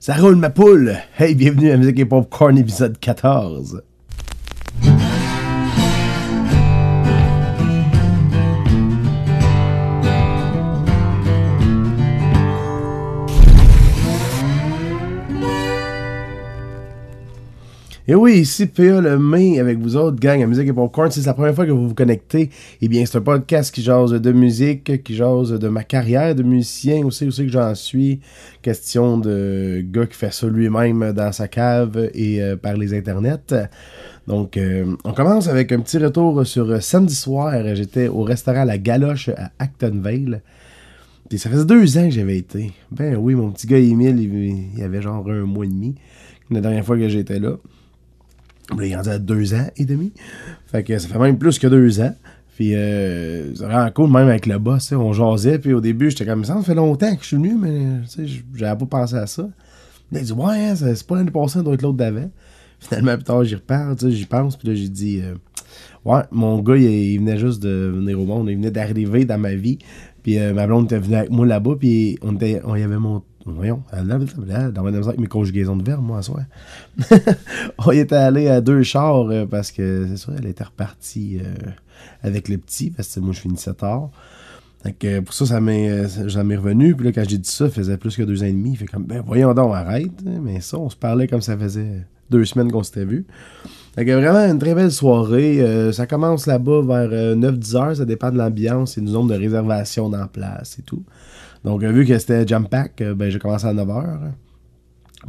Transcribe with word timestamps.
Ça 0.00 0.14
roule 0.14 0.36
ma 0.36 0.48
poule! 0.48 0.96
Hey, 1.18 1.34
bienvenue 1.34 1.72
à 1.72 1.76
Musique 1.76 1.98
et 1.98 2.04
Popcorn 2.04 2.56
épisode 2.56 3.00
14. 3.00 3.82
Et 18.10 18.14
oui, 18.14 18.38
ici 18.38 18.64
PA 18.64 19.02
le 19.02 19.18
main 19.18 19.58
avec 19.58 19.76
vous 19.76 19.94
autres, 19.94 20.18
gang 20.18 20.42
à 20.42 20.46
Musique 20.46 20.66
et 20.66 20.72
Popcorn. 20.72 21.10
Si 21.10 21.20
c'est 21.20 21.26
la 21.26 21.34
première 21.34 21.54
fois 21.54 21.66
que 21.66 21.72
vous 21.72 21.88
vous 21.88 21.94
connectez, 21.94 22.48
eh 22.80 22.88
bien, 22.88 23.04
c'est 23.04 23.18
un 23.18 23.20
podcast 23.20 23.70
qui 23.70 23.82
jase 23.82 24.12
de 24.12 24.32
musique, 24.32 25.02
qui 25.02 25.14
jase 25.14 25.50
de 25.50 25.68
ma 25.68 25.84
carrière 25.84 26.34
de 26.34 26.42
musicien 26.42 27.04
aussi, 27.04 27.26
aussi 27.26 27.44
que 27.44 27.52
j'en 27.52 27.74
suis. 27.74 28.20
Question 28.62 29.18
de 29.18 29.84
gars 29.84 30.06
qui 30.06 30.14
fait 30.14 30.32
ça 30.32 30.46
lui-même 30.46 31.12
dans 31.12 31.32
sa 31.32 31.48
cave 31.48 32.08
et 32.14 32.42
euh, 32.42 32.56
par 32.56 32.78
les 32.78 32.94
internets. 32.94 33.68
Donc, 34.26 34.56
euh, 34.56 34.96
on 35.04 35.12
commence 35.12 35.46
avec 35.46 35.70
un 35.72 35.80
petit 35.80 35.98
retour 35.98 36.46
sur 36.46 36.82
samedi 36.82 37.14
soir. 37.14 37.52
J'étais 37.74 38.08
au 38.08 38.22
restaurant 38.22 38.64
La 38.64 38.78
Galoche 38.78 39.28
à 39.36 39.50
Actonville. 39.58 40.40
Puis 41.28 41.38
ça 41.38 41.50
faisait 41.50 41.66
deux 41.66 41.98
ans 41.98 42.06
que 42.06 42.14
j'avais 42.14 42.38
été. 42.38 42.72
Ben 42.90 43.16
oui, 43.16 43.34
mon 43.34 43.50
petit 43.50 43.66
gars 43.66 43.76
Emile, 43.76 44.18
il, 44.18 44.78
il 44.78 44.82
avait 44.82 45.02
genre 45.02 45.28
un 45.28 45.44
mois 45.44 45.66
et 45.66 45.68
demi 45.68 45.94
la 46.50 46.62
dernière 46.62 46.86
fois 46.86 46.96
que 46.96 47.06
j'étais 47.10 47.38
là. 47.38 47.58
Il 48.76 48.92
est 48.92 48.96
rendu 48.96 49.08
à 49.08 49.18
deux 49.18 49.54
ans 49.54 49.66
et 49.76 49.84
demi. 49.84 50.12
Fait 50.66 50.82
que 50.82 50.98
ça 50.98 51.08
fait 51.08 51.18
même 51.18 51.38
plus 51.38 51.58
que 51.58 51.66
deux 51.66 52.00
ans. 52.00 52.14
Puis 52.58 52.74
euh, 52.74 53.54
c'est 53.54 53.64
vraiment 53.64 53.90
cool, 53.92 54.10
même 54.10 54.28
avec 54.28 54.46
le 54.46 54.58
boss, 54.58 54.92
on 54.92 55.12
jasait. 55.12 55.58
Puis 55.58 55.72
au 55.72 55.80
début, 55.80 56.10
j'étais 56.10 56.26
comme 56.26 56.44
ça, 56.44 56.54
ça 56.54 56.62
fait 56.62 56.74
longtemps 56.74 57.14
que 57.14 57.22
je 57.22 57.28
suis 57.28 57.36
venu, 57.36 57.56
mais 57.56 58.00
j'avais 58.54 58.76
pas 58.76 58.86
pensé 58.86 59.14
à 59.14 59.26
ça. 59.28 59.48
Il 60.10 60.18
a 60.18 60.20
dit, 60.22 60.32
ouais, 60.32 60.64
hein, 60.64 60.74
c'est 60.74 61.06
pas 61.06 61.16
l'année 61.16 61.30
passée, 61.30 61.54
ça 61.54 61.62
doit 61.62 61.74
être 61.74 61.82
l'autre 61.82 61.98
d'avant. 61.98 62.28
Finalement, 62.80 63.14
plus 63.14 63.24
tard, 63.24 63.44
j'y 63.44 63.54
repars, 63.54 63.94
j'y 63.98 64.26
pense. 64.26 64.56
Puis 64.56 64.68
là, 64.68 64.74
j'ai 64.74 64.88
dit, 64.88 65.20
euh, 65.22 65.34
ouais, 66.04 66.22
mon 66.32 66.60
gars, 66.60 66.76
il, 66.76 67.18
venait 67.18 67.38
juste 67.38 67.62
de 67.62 67.92
venir 67.94 68.20
au 68.20 68.24
monde. 68.24 68.48
Il 68.48 68.56
venait 68.56 68.70
d'arriver 68.70 69.24
dans 69.24 69.38
ma 69.38 69.54
vie. 69.54 69.78
Puis 70.22 70.38
euh, 70.38 70.52
ma 70.52 70.66
blonde 70.66 70.86
était 70.86 70.98
venue 70.98 71.16
avec 71.16 71.30
moi 71.30 71.46
là-bas. 71.46 71.76
Puis 71.78 72.18
on, 72.22 72.34
était, 72.34 72.60
y 72.64 72.82
avait 72.82 72.98
mon 72.98 73.22
voyons, 73.52 73.82
dans 73.92 74.82
ma 74.82 74.98
avec 74.98 75.18
mes 75.18 75.26
conjugaisons 75.26 75.76
de 75.76 75.82
verbe, 75.82 76.02
moi, 76.02 76.18
à 76.18 76.22
soi. 76.22 76.40
on 77.78 77.90
était 77.90 78.16
allé 78.16 78.48
à 78.48 78.60
deux 78.60 78.82
chars 78.82 79.28
euh, 79.30 79.46
parce 79.46 79.70
que, 79.72 80.06
c'est 80.08 80.16
sûr, 80.16 80.32
elle 80.38 80.46
était 80.46 80.64
repartie 80.64 81.38
euh, 81.38 81.70
avec 82.22 82.48
le 82.48 82.58
petit, 82.58 82.90
parce 82.90 83.14
que 83.14 83.20
moi, 83.20 83.32
je 83.32 83.40
finissais 83.40 83.74
tard. 83.74 84.10
Donc, 84.84 85.04
pour 85.24 85.34
ça, 85.34 85.46
ça 85.46 85.60
m'est, 85.60 85.90
euh, 85.90 86.06
j'en 86.26 86.48
ai 86.48 86.56
revenu. 86.56 86.94
Puis 86.94 87.06
là, 87.06 87.12
quand 87.12 87.24
j'ai 87.28 87.38
dit 87.38 87.50
ça, 87.50 87.66
ça 87.66 87.70
faisait 87.70 87.96
plus 87.96 88.16
que 88.16 88.22
deux 88.22 88.42
ans 88.42 88.46
et 88.46 88.52
demi. 88.52 88.76
Fait 88.76 88.86
comme, 88.86 89.04
ben 89.04 89.22
voyons 89.26 89.52
donc, 89.52 89.74
arrête. 89.74 90.22
Mais 90.24 90.60
ça, 90.60 90.78
on 90.78 90.88
se 90.88 90.96
parlait 90.96 91.26
comme 91.26 91.42
ça 91.42 91.56
faisait 91.58 92.06
deux 92.30 92.44
semaines 92.44 92.70
qu'on 92.70 92.84
s'était 92.84 93.04
vu. 93.04 93.26
Donc, 93.96 94.06
vraiment 94.06 94.38
une 94.38 94.58
très 94.60 94.74
belle 94.74 94.92
soirée. 94.92 95.92
ça 95.92 96.06
commence 96.06 96.46
là-bas 96.46 96.82
vers 96.82 97.36
9-10 97.36 97.76
heures. 97.76 97.96
Ça 97.96 98.04
dépend 98.04 98.30
de 98.30 98.38
l'ambiance. 98.38 98.94
C'est 98.94 99.00
une 99.00 99.08
zone 99.08 99.26
de 99.26 99.34
réservation 99.34 100.08
dans 100.08 100.26
place 100.28 100.78
et 100.78 100.82
tout. 100.82 101.02
Donc, 101.64 101.82
vu 101.82 102.06
que 102.06 102.18
c'était 102.18 102.46
Jump 102.46 102.68
Pack, 102.70 103.00
euh, 103.00 103.14
ben, 103.14 103.30
j'ai 103.30 103.38
commencé 103.38 103.66
à 103.66 103.74
9h 103.74 104.32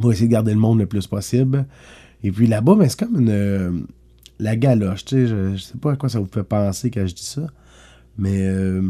pour 0.00 0.12
essayer 0.12 0.28
de 0.28 0.32
garder 0.32 0.52
le 0.52 0.60
monde 0.60 0.78
le 0.78 0.86
plus 0.86 1.06
possible. 1.06 1.66
Et 2.22 2.30
puis 2.30 2.46
là-bas, 2.46 2.74
ben, 2.74 2.88
c'est 2.88 2.98
comme 2.98 3.20
une. 3.20 3.30
Euh, 3.30 3.70
la 4.38 4.56
galoche, 4.56 5.04
tu 5.04 5.16
sais, 5.16 5.26
je, 5.26 5.56
sais 5.58 5.76
pas 5.76 5.92
à 5.92 5.96
quoi 5.96 6.08
ça 6.08 6.18
vous 6.18 6.28
fait 6.32 6.44
penser 6.44 6.90
quand 6.90 7.06
je 7.06 7.14
dis 7.14 7.26
ça, 7.26 7.46
mais 8.16 8.40
euh, 8.40 8.80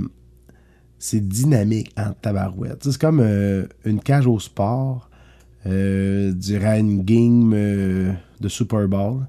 c'est 0.96 1.26
dynamique 1.26 1.92
en 1.96 2.12
tabarouette. 2.12 2.84
C'est 2.84 3.00
comme 3.00 3.20
une 3.84 3.98
cage 3.98 4.28
au 4.28 4.38
sport, 4.38 5.10
du 5.64 6.58
ranking 6.58 7.50
de 7.50 8.48
Super 8.48 8.86
Bowl 8.86 9.26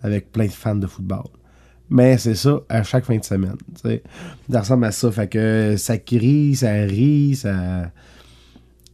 avec 0.00 0.30
plein 0.30 0.46
de 0.46 0.52
fans 0.52 0.76
de 0.76 0.86
football. 0.86 1.24
Mais 1.90 2.18
c'est 2.18 2.34
ça 2.34 2.60
à 2.68 2.82
chaque 2.82 3.04
fin 3.04 3.16
de 3.16 3.24
semaine. 3.24 3.56
sais. 3.82 4.02
Ça 4.50 4.60
ressemble 4.60 4.84
à 4.86 4.92
ça. 4.92 5.10
Fait 5.10 5.28
que 5.28 5.74
ça 5.76 5.98
crie, 5.98 6.56
ça 6.56 6.72
rit, 6.72 7.36
ça. 7.36 7.90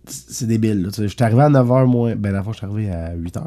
C'est 0.06 0.46
débile. 0.46 0.90
Je 0.96 1.06
suis 1.06 1.16
arrivé 1.20 1.42
à 1.42 1.50
9h 1.50 1.86
moins. 1.86 2.16
Ben, 2.16 2.32
la 2.32 2.42
fois, 2.42 2.52
je 2.52 2.58
suis 2.58 2.66
arrivé 2.66 2.90
à 2.90 3.14
8h 3.14 3.44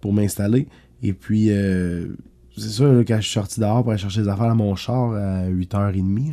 pour 0.00 0.12
m'installer. 0.12 0.66
Et 1.02 1.12
puis, 1.12 1.50
euh, 1.50 2.08
c'est 2.56 2.70
ça, 2.70 2.84
quand 3.06 3.16
je 3.16 3.22
suis 3.22 3.34
sorti 3.34 3.60
dehors 3.60 3.82
pour 3.82 3.92
aller 3.92 4.00
chercher 4.00 4.22
des 4.22 4.28
affaires 4.28 4.50
à 4.50 4.54
mon 4.54 4.74
char 4.74 5.12
à 5.12 5.48
8h30, 5.48 6.32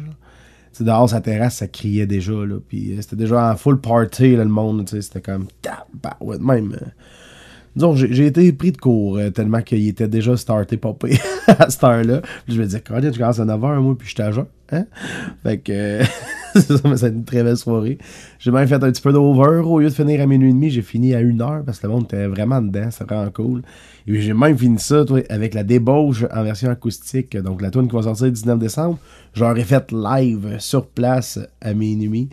c'est 0.72 0.85
dehors, 0.85 1.08
sa 1.08 1.22
terrasse, 1.22 1.58
ça 1.58 1.68
criait 1.68 2.08
déjà. 2.08 2.34
Là, 2.34 2.58
puis 2.68 2.94
euh, 2.94 3.02
c'était 3.02 3.16
déjà 3.16 3.52
en 3.52 3.56
full 3.56 3.79
party, 3.79 4.35
le 4.35 4.46
monde. 4.46 4.90
C'était 4.90 5.22
comme. 5.22 5.47
Bah, 6.02 6.18
ouais, 6.19 6.40
même. 6.40 6.74
Euh, 6.81 6.85
Disons, 7.75 7.96
j'ai 7.96 8.28
été 8.28 8.52
pris 8.53 8.72
de 8.72 8.78
court 8.78 9.18
euh, 9.18 9.31
tellement 9.31 9.62
qu'il 9.63 9.88
était 9.88 10.08
déjà 10.08 10.38
starté 10.38 10.78
popé 10.78 11.18
à 11.59 11.70
cette 11.70 11.84
heure-là. 11.84 12.22
Puis 12.46 12.56
je 12.56 12.59
me 12.59 12.66
disais, 12.66 12.81
quand 12.81 13.00
tu 13.00 13.20
commences 13.20 13.40
à 13.40 13.46
9h, 13.46 13.80
moi, 13.80 13.96
puis 13.98 14.08
je 14.09 14.31
jeun. 14.31 14.46
Hein? 14.72 14.86
Fait 15.44 15.58
que 15.59 15.72
euh, 16.02 16.04
c'est 16.56 17.09
une 17.09 17.26
très 17.26 17.44
belle 17.44 17.58
soirée. 17.58 17.98
J'ai 18.40 18.52
même 18.52 18.68
fait 18.68 18.76
un 18.76 18.92
petit 18.92 19.02
peu 19.02 19.14
d'over. 19.14 19.62
Au 19.66 19.80
lieu 19.80 19.90
de 19.90 19.94
finir 19.94 20.22
à 20.22 20.26
minuit 20.26 20.50
et 20.50 20.53
demi, 20.53 20.70
j'ai 20.70 20.82
fini 20.82 21.14
à 21.14 21.22
1h 21.22 21.64
parce 21.64 21.80
que 21.80 21.88
le 21.88 21.94
monde 21.94 22.06
était 22.06 22.28
vraiment 22.28 22.62
dedans. 22.62 22.90
C'était 22.92 23.14
vraiment 23.14 23.32
cool. 23.32 23.62
Et 24.08 24.12
puis 24.12 24.22
j'ai 24.22 24.34
même 24.34 24.58
fini 24.58 24.80
ça 24.80 25.03
avec 25.30 25.53
la 25.53 25.64
débauche 25.64 26.26
en 26.34 26.44
version 26.44 26.70
acoustique. 26.70 27.38
Donc 27.38 27.62
la 27.62 27.72
tune 27.72 27.88
qui 27.88 27.96
va 27.96 28.03
sortir 28.03 28.26
le 28.26 28.32
19 28.32 28.59
décembre, 28.59 28.98
j'aurais 29.34 29.64
fait 29.64 29.92
live 29.92 30.56
sur 30.59 30.88
place 30.88 31.40
à 31.62 31.74
minuit. 31.74 32.30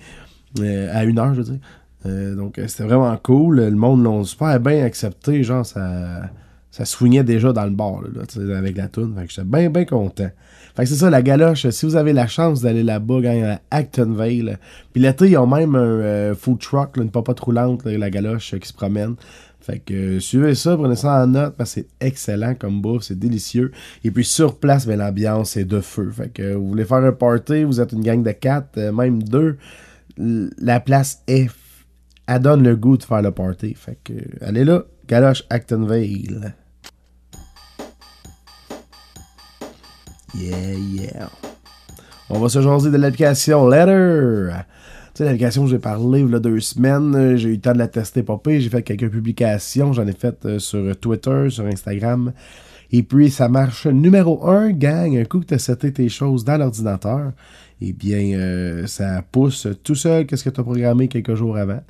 Euh, 0.59 0.89
à 0.93 1.05
1h, 1.05 1.35
je 1.35 1.39
veux 1.39 1.45
dire. 1.45 1.61
Euh, 2.07 2.35
donc, 2.35 2.59
euh, 2.59 2.67
c'était 2.67 2.85
vraiment 2.85 3.17
cool. 3.23 3.57
Le 3.57 3.71
monde 3.71 4.03
l'a 4.03 4.25
super 4.25 4.59
bien 4.59 4.85
accepté. 4.85 5.43
Genre, 5.43 5.65
ça, 5.65 6.23
ça 6.71 6.85
swingait 6.85 7.25
déjà 7.25 7.53
dans 7.53 7.65
le 7.65 7.71
bar 7.71 8.01
là, 8.03 8.57
avec 8.57 8.77
la 8.77 8.89
toune. 8.89 9.15
Fait 9.17 9.27
que 9.27 9.31
j'étais 9.31 9.47
bien, 9.47 9.71
bien 9.71 9.85
content. 9.85 10.31
Fait 10.77 10.85
que 10.85 10.89
c'est 10.89 10.97
ça, 10.97 11.11
la 11.11 11.23
galoche. 11.23 11.69
Si 11.71 11.85
vous 11.85 11.97
avez 11.97 12.13
la 12.13 12.29
chance 12.29 12.63
d'aller 12.63 12.85
là-bas, 12.85 13.21
à 13.25 13.61
Actonville. 13.77 14.59
Puis 14.93 15.03
l'été, 15.03 15.31
ils 15.31 15.37
ont 15.37 15.47
même 15.47 15.75
un 15.75 15.79
euh, 15.81 16.35
food 16.35 16.61
truck, 16.61 16.97
une 16.97 17.11
papa 17.11 17.35
roulante, 17.41 17.85
la 17.85 18.11
galoche 18.11 18.55
qui 18.59 18.69
se 18.69 18.73
promène. 18.73 19.17
Fait 19.61 19.79
que 19.79 20.21
suivez 20.21 20.55
ça, 20.55 20.77
prenez 20.77 20.97
ça 20.97 21.23
en 21.23 21.27
note 21.27 21.55
parce 21.57 21.75
que 21.75 21.81
c'est 21.81 22.07
excellent 22.07 22.55
comme 22.55 22.81
bouffe, 22.81 23.03
c'est 23.03 23.19
délicieux. 23.19 23.73
Et 24.05 24.11
puis 24.11 24.25
sur 24.25 24.59
place, 24.59 24.87
ben, 24.87 24.99
l'ambiance 24.99 25.57
est 25.57 25.65
de 25.65 25.81
feu. 25.81 26.11
Fait 26.11 26.33
que 26.33 26.55
vous 26.55 26.69
voulez 26.69 26.85
faire 26.85 26.99
un 26.99 27.13
party, 27.13 27.65
vous 27.65 27.81
êtes 27.81 27.93
une 27.93 28.03
gang 28.03 28.23
de 28.23 28.31
quatre, 28.31 28.79
même 28.79 29.23
deux, 29.23 29.59
la 30.17 30.81
place 30.81 31.23
est 31.27 31.51
elle 32.33 32.43
donne 32.43 32.63
le 32.63 32.77
goût 32.77 32.97
de 32.97 33.03
faire 33.03 33.23
le 33.23 33.33
party. 33.33 33.75
Fait 33.75 33.99
que, 34.05 34.13
allez 34.41 34.65
là, 34.65 34.85
Galoche 35.09 35.43
Actonville. 35.51 36.55
Yeah, 40.37 40.75
yeah. 40.75 41.31
On 42.29 42.39
va 42.39 42.49
se 42.49 42.63
jaser 42.63 42.93
de 42.93 42.97
l'application 42.99 43.69
Letter. 43.69 44.51
Tu 45.13 45.19
sais, 45.19 45.25
l'application 45.25 45.67
j'ai 45.67 45.81
parlé 45.81 46.21
il 46.21 46.31
y 46.31 46.35
a 46.37 46.39
deux 46.39 46.61
semaines, 46.61 47.37
j'ai 47.37 47.49
eu 47.49 47.55
le 47.55 47.61
temps 47.61 47.73
de 47.73 47.79
la 47.79 47.89
tester 47.89 48.23
popper, 48.23 48.61
j'ai 48.61 48.71
fait 48.71 48.85
quelques 48.85 49.11
publications, 49.11 49.93
j'en 49.93 50.07
ai 50.07 50.13
fait 50.13 50.47
euh, 50.47 50.61
sur 50.61 50.97
Twitter, 51.01 51.51
sur 51.51 51.67
Instagram. 51.67 52.33
Et 52.93 53.03
puis, 53.03 53.31
ça 53.31 53.49
marche 53.49 53.89
numéro 53.89 54.47
un, 54.49 54.71
gang, 54.71 55.17
un 55.17 55.25
coup 55.25 55.41
que 55.41 55.47
tu 55.47 55.55
as 55.55 55.59
seté 55.59 55.93
tes 55.93 56.09
choses 56.09 56.45
dans 56.45 56.59
l'ordinateur, 56.59 57.33
eh 57.81 57.93
bien, 57.93 58.39
euh, 58.39 58.87
ça 58.87 59.25
pousse 59.33 59.67
tout 59.83 59.97
seul 59.97 60.27
qu'est-ce 60.27 60.45
que 60.45 60.51
tu 60.51 60.61
as 60.61 60.65
programmé 60.65 61.09
quelques 61.09 61.35
jours 61.35 61.57
avant? 61.57 61.81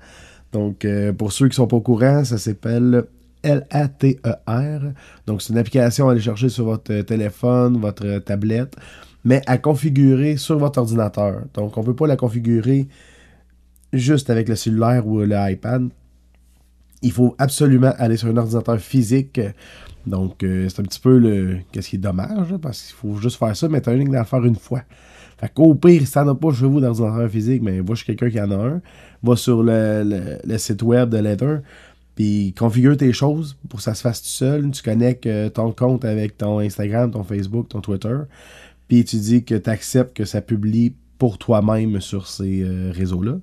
Donc, 0.52 0.84
euh, 0.84 1.12
pour 1.12 1.32
ceux 1.32 1.48
qui 1.48 1.56
sont 1.56 1.66
pas 1.66 1.76
au 1.76 1.80
courant, 1.80 2.24
ça 2.24 2.38
s'appelle 2.38 3.04
L-A-T-E-R. 3.42 4.80
Donc, 5.26 5.42
c'est 5.42 5.52
une 5.52 5.58
application 5.58 6.08
à 6.08 6.12
aller 6.12 6.20
chercher 6.20 6.48
sur 6.48 6.64
votre 6.64 7.00
téléphone, 7.02 7.78
votre 7.78 8.18
tablette, 8.18 8.76
mais 9.24 9.42
à 9.46 9.58
configurer 9.58 10.36
sur 10.36 10.58
votre 10.58 10.78
ordinateur. 10.78 11.42
Donc, 11.54 11.76
on 11.76 11.80
ne 11.80 11.86
peut 11.86 11.96
pas 11.96 12.06
la 12.06 12.16
configurer 12.16 12.88
juste 13.92 14.30
avec 14.30 14.48
le 14.48 14.56
cellulaire 14.56 15.06
ou 15.06 15.20
l'iPad. 15.20 15.88
Il 17.02 17.12
faut 17.12 17.34
absolument 17.38 17.92
aller 17.98 18.16
sur 18.16 18.28
un 18.28 18.36
ordinateur 18.36 18.78
physique. 18.78 19.40
Donc, 20.06 20.42
euh, 20.42 20.68
c'est 20.68 20.80
un 20.80 20.84
petit 20.84 21.00
peu 21.00 21.18
le. 21.18 21.58
Qu'est-ce 21.72 21.90
qui 21.90 21.96
est 21.96 22.00
dommage, 22.00 22.56
parce 22.60 22.82
qu'il 22.82 22.96
faut 22.96 23.16
juste 23.16 23.38
faire 23.38 23.56
ça, 23.56 23.68
mais 23.68 23.80
tu 23.80 23.90
as 23.90 23.94
une 23.94 24.14
à 24.16 24.24
faire 24.24 24.44
une 24.44 24.56
fois. 24.56 24.82
Fait 25.40 25.48
qu'au 25.52 25.74
pire, 25.74 26.02
t'en 26.12 26.28
as 26.28 26.34
pas 26.34 26.52
chez 26.52 26.66
vous 26.66 26.80
d'ordinateur 26.80 27.30
physique, 27.30 27.62
mais 27.62 27.80
va 27.80 27.94
chez 27.94 28.04
quelqu'un 28.04 28.28
qui 28.28 28.40
en 28.40 28.50
a 28.50 28.56
un, 28.56 28.82
va 29.22 29.36
sur 29.36 29.62
le, 29.62 30.38
site 30.58 30.82
web 30.82 31.08
de 31.08 31.16
Letter, 31.16 31.56
puis 32.14 32.54
configure 32.58 32.94
tes 32.96 33.14
choses 33.14 33.56
pour 33.70 33.78
que 33.78 33.82
ça 33.82 33.94
se 33.94 34.02
fasse 34.02 34.20
tout 34.20 34.28
seul. 34.28 34.70
Tu 34.70 34.82
connectes 34.82 35.26
euh, 35.26 35.48
ton 35.48 35.72
compte 35.72 36.04
avec 36.04 36.36
ton 36.36 36.58
Instagram, 36.58 37.10
ton 37.10 37.24
Facebook, 37.24 37.68
ton 37.70 37.80
Twitter, 37.80 38.16
puis 38.86 39.02
tu 39.04 39.16
dis 39.16 39.42
que 39.42 39.54
tu 39.54 39.70
acceptes 39.70 40.14
que 40.14 40.26
ça 40.26 40.42
publie 40.42 40.92
pour 41.16 41.38
toi-même 41.38 42.00
sur 42.00 42.26
ces 42.26 42.62
euh, 42.62 42.92
réseaux-là. 42.94 43.38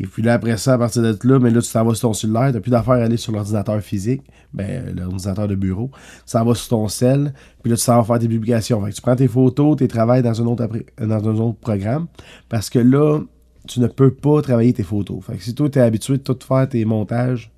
Et 0.00 0.06
puis 0.06 0.22
là, 0.22 0.34
après 0.34 0.56
ça, 0.56 0.74
à 0.74 0.78
partir 0.78 1.02
de 1.02 1.16
là, 1.24 1.38
mais 1.38 1.50
là, 1.50 1.60
tu 1.60 1.70
t'en 1.70 1.84
vas 1.84 1.94
sur 1.94 2.08
ton 2.08 2.12
cellulaire, 2.12 2.48
tu 2.48 2.54
n'as 2.54 2.60
plus 2.60 2.70
d'affaire 2.70 2.94
à 2.94 3.04
aller 3.04 3.16
sur 3.16 3.32
l'ordinateur 3.32 3.80
physique, 3.80 4.22
ben, 4.52 4.94
l'ordinateur 4.96 5.48
de 5.48 5.54
bureau. 5.54 5.90
Tu 6.26 6.32
t'en 6.32 6.44
vas 6.44 6.54
sur 6.54 6.68
ton 6.68 6.88
cell, 6.88 7.32
puis 7.62 7.70
là, 7.70 7.76
tu 7.76 7.84
t'en 7.84 8.02
faire 8.02 8.18
tes 8.18 8.28
publications. 8.28 8.84
Fait 8.84 8.92
tu 8.92 9.02
prends 9.02 9.16
tes 9.16 9.28
photos, 9.28 9.76
tes 9.76 9.88
travails 9.88 10.22
dans 10.22 10.40
un 10.40 10.46
autre, 10.46 11.58
programme, 11.60 12.06
parce 12.48 12.70
que 12.70 12.78
là, 12.78 13.20
tu 13.68 13.80
ne 13.80 13.86
peux 13.86 14.12
pas 14.12 14.42
travailler 14.42 14.72
tes 14.72 14.82
photos. 14.82 15.24
Fait 15.24 15.36
que 15.36 15.42
si 15.42 15.54
toi, 15.54 15.68
tu 15.70 15.78
es 15.78 15.82
habitué 15.82 16.18
de 16.18 16.22
tout 16.22 16.38
faire 16.44 16.68
tes 16.68 16.84
montages 16.84 17.52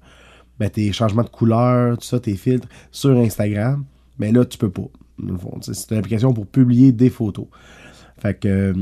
ben, 0.59 0.71
tes 0.71 0.93
changements 0.93 1.23
de 1.23 1.29
couleur, 1.29 1.99
tout 1.99 2.05
ça, 2.05 2.21
tes 2.21 2.37
filtres 2.37 2.69
sur 2.91 3.17
Instagram. 3.17 3.85
Mais 4.19 4.33
là, 4.33 4.45
tu 4.45 4.59
peux 4.59 4.71
pas. 4.71 4.89
C'est 5.63 5.91
une 5.91 5.99
application 5.99 6.33
pour 6.33 6.47
publier 6.47 6.93
des 6.93 7.11
photos. 7.11 7.47
Fait 8.19 8.39
que 8.39 8.75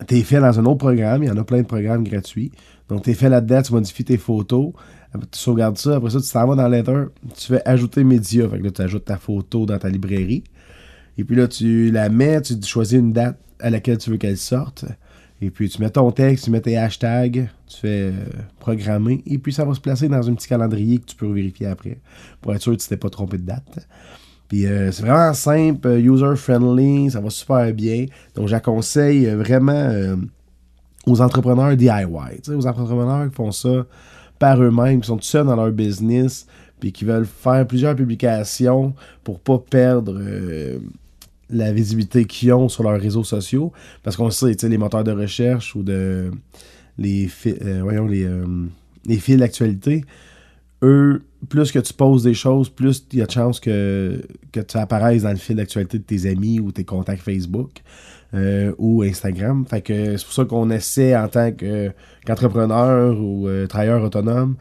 euh, 0.00 0.04
t'es 0.06 0.22
fait 0.22 0.40
dans 0.40 0.58
un 0.58 0.64
autre 0.64 0.78
programme. 0.78 1.22
Il 1.22 1.28
y 1.28 1.30
en 1.30 1.36
a 1.36 1.44
plein 1.44 1.62
de 1.62 1.66
programmes 1.66 2.04
gratuits. 2.04 2.52
Donc, 2.88 3.02
t'es 3.02 3.14
fait 3.14 3.28
là-dedans, 3.28 3.62
tu 3.62 3.72
modifies 3.72 4.04
tes 4.04 4.18
photos. 4.18 4.72
Tu 5.12 5.38
sauvegardes 5.38 5.78
ça. 5.78 5.96
Après 5.96 6.10
ça, 6.10 6.20
tu 6.20 6.30
t'en 6.30 6.46
vas 6.46 6.54
dans 6.54 6.68
Letter. 6.68 7.04
Tu 7.36 7.46
fais 7.46 7.62
ajouter 7.66 8.04
média. 8.04 8.48
Fait 8.48 8.58
que 8.58 8.64
là, 8.64 8.70
tu 8.70 8.82
ajoutes 8.82 9.04
ta 9.04 9.16
photo 9.16 9.66
dans 9.66 9.78
ta 9.78 9.88
librairie. 9.88 10.44
Et 11.16 11.24
puis 11.24 11.36
là, 11.36 11.48
tu 11.48 11.90
la 11.90 12.08
mets. 12.08 12.40
Tu 12.42 12.54
choisis 12.62 12.98
une 12.98 13.12
date 13.12 13.38
à 13.60 13.70
laquelle 13.70 13.98
tu 13.98 14.10
veux 14.10 14.18
qu'elle 14.18 14.36
sorte. 14.36 14.84
Et 15.40 15.50
puis, 15.50 15.68
tu 15.68 15.80
mets 15.80 15.90
ton 15.90 16.10
texte, 16.10 16.44
tu 16.44 16.50
mets 16.50 16.60
tes 16.60 16.76
hashtags, 16.76 17.48
tu 17.68 17.76
fais 17.76 18.12
euh, 18.12 18.12
programmer, 18.58 19.22
et 19.24 19.38
puis 19.38 19.52
ça 19.52 19.64
va 19.64 19.72
se 19.72 19.80
placer 19.80 20.08
dans 20.08 20.28
un 20.28 20.34
petit 20.34 20.48
calendrier 20.48 20.98
que 20.98 21.06
tu 21.06 21.14
peux 21.14 21.30
vérifier 21.32 21.68
après, 21.68 22.00
pour 22.40 22.54
être 22.54 22.62
sûr 22.62 22.76
que 22.76 22.82
tu 22.82 22.88
t'es 22.88 22.96
pas 22.96 23.10
trompé 23.10 23.38
de 23.38 23.44
date. 23.44 23.86
Puis 24.48 24.66
euh, 24.66 24.90
c'est 24.92 25.02
vraiment 25.02 25.32
simple, 25.34 25.86
euh, 25.86 25.98
user-friendly, 26.00 27.10
ça 27.10 27.20
va 27.20 27.30
super 27.30 27.72
bien. 27.72 28.06
Donc, 28.34 28.48
j'acconseille 28.48 29.26
vraiment 29.26 30.16
aux 31.06 31.20
entrepreneurs 31.20 31.76
DIY, 31.76 32.40
aux 32.48 32.66
entrepreneurs 32.66 33.28
qui 33.28 33.34
font 33.34 33.52
ça 33.52 33.86
par 34.38 34.62
eux-mêmes, 34.62 35.00
qui 35.00 35.08
sont 35.08 35.16
tout 35.16 35.24
seuls 35.24 35.46
dans 35.46 35.56
leur 35.56 35.72
business, 35.72 36.46
puis 36.80 36.92
qui 36.92 37.04
veulent 37.04 37.26
faire 37.26 37.66
plusieurs 37.66 37.96
publications 37.96 38.94
pour 39.24 39.40
pas 39.40 39.58
perdre 39.58 40.20
la 41.50 41.72
visibilité 41.72 42.24
qu'ils 42.24 42.52
ont 42.52 42.68
sur 42.68 42.82
leurs 42.82 43.00
réseaux 43.00 43.24
sociaux. 43.24 43.72
Parce 44.02 44.16
qu'on 44.16 44.30
sait, 44.30 44.54
les 44.62 44.78
moteurs 44.78 45.04
de 45.04 45.12
recherche 45.12 45.74
ou 45.74 45.82
de 45.82 46.30
les, 46.98 47.28
euh, 47.46 47.80
voyons, 47.82 48.06
les, 48.06 48.24
euh, 48.24 48.44
les 49.06 49.18
fils 49.18 49.36
d'actualité, 49.36 50.04
eux, 50.82 51.22
plus 51.48 51.72
que 51.72 51.78
tu 51.78 51.92
poses 51.92 52.22
des 52.22 52.34
choses, 52.34 52.68
plus 52.68 53.06
il 53.12 53.18
y 53.18 53.22
a 53.22 53.26
de 53.26 53.30
chances 53.30 53.60
que, 53.60 54.22
que 54.52 54.60
tu 54.60 54.76
apparaisses 54.76 55.22
dans 55.22 55.30
le 55.30 55.36
fil 55.36 55.56
d'actualité 55.56 55.98
de 55.98 56.04
tes 56.04 56.28
amis 56.28 56.60
ou 56.60 56.72
tes 56.72 56.84
contacts 56.84 57.22
Facebook 57.22 57.82
euh, 58.34 58.72
ou 58.78 59.02
Instagram. 59.02 59.64
Fait 59.66 59.80
que 59.80 60.16
c'est 60.16 60.24
pour 60.24 60.34
ça 60.34 60.44
qu'on 60.44 60.70
essaie 60.70 61.16
en 61.16 61.28
tant 61.28 61.52
qu'entrepreneur 61.52 63.18
ou 63.20 63.48
travailleur 63.68 64.02
autonome, 64.02 64.56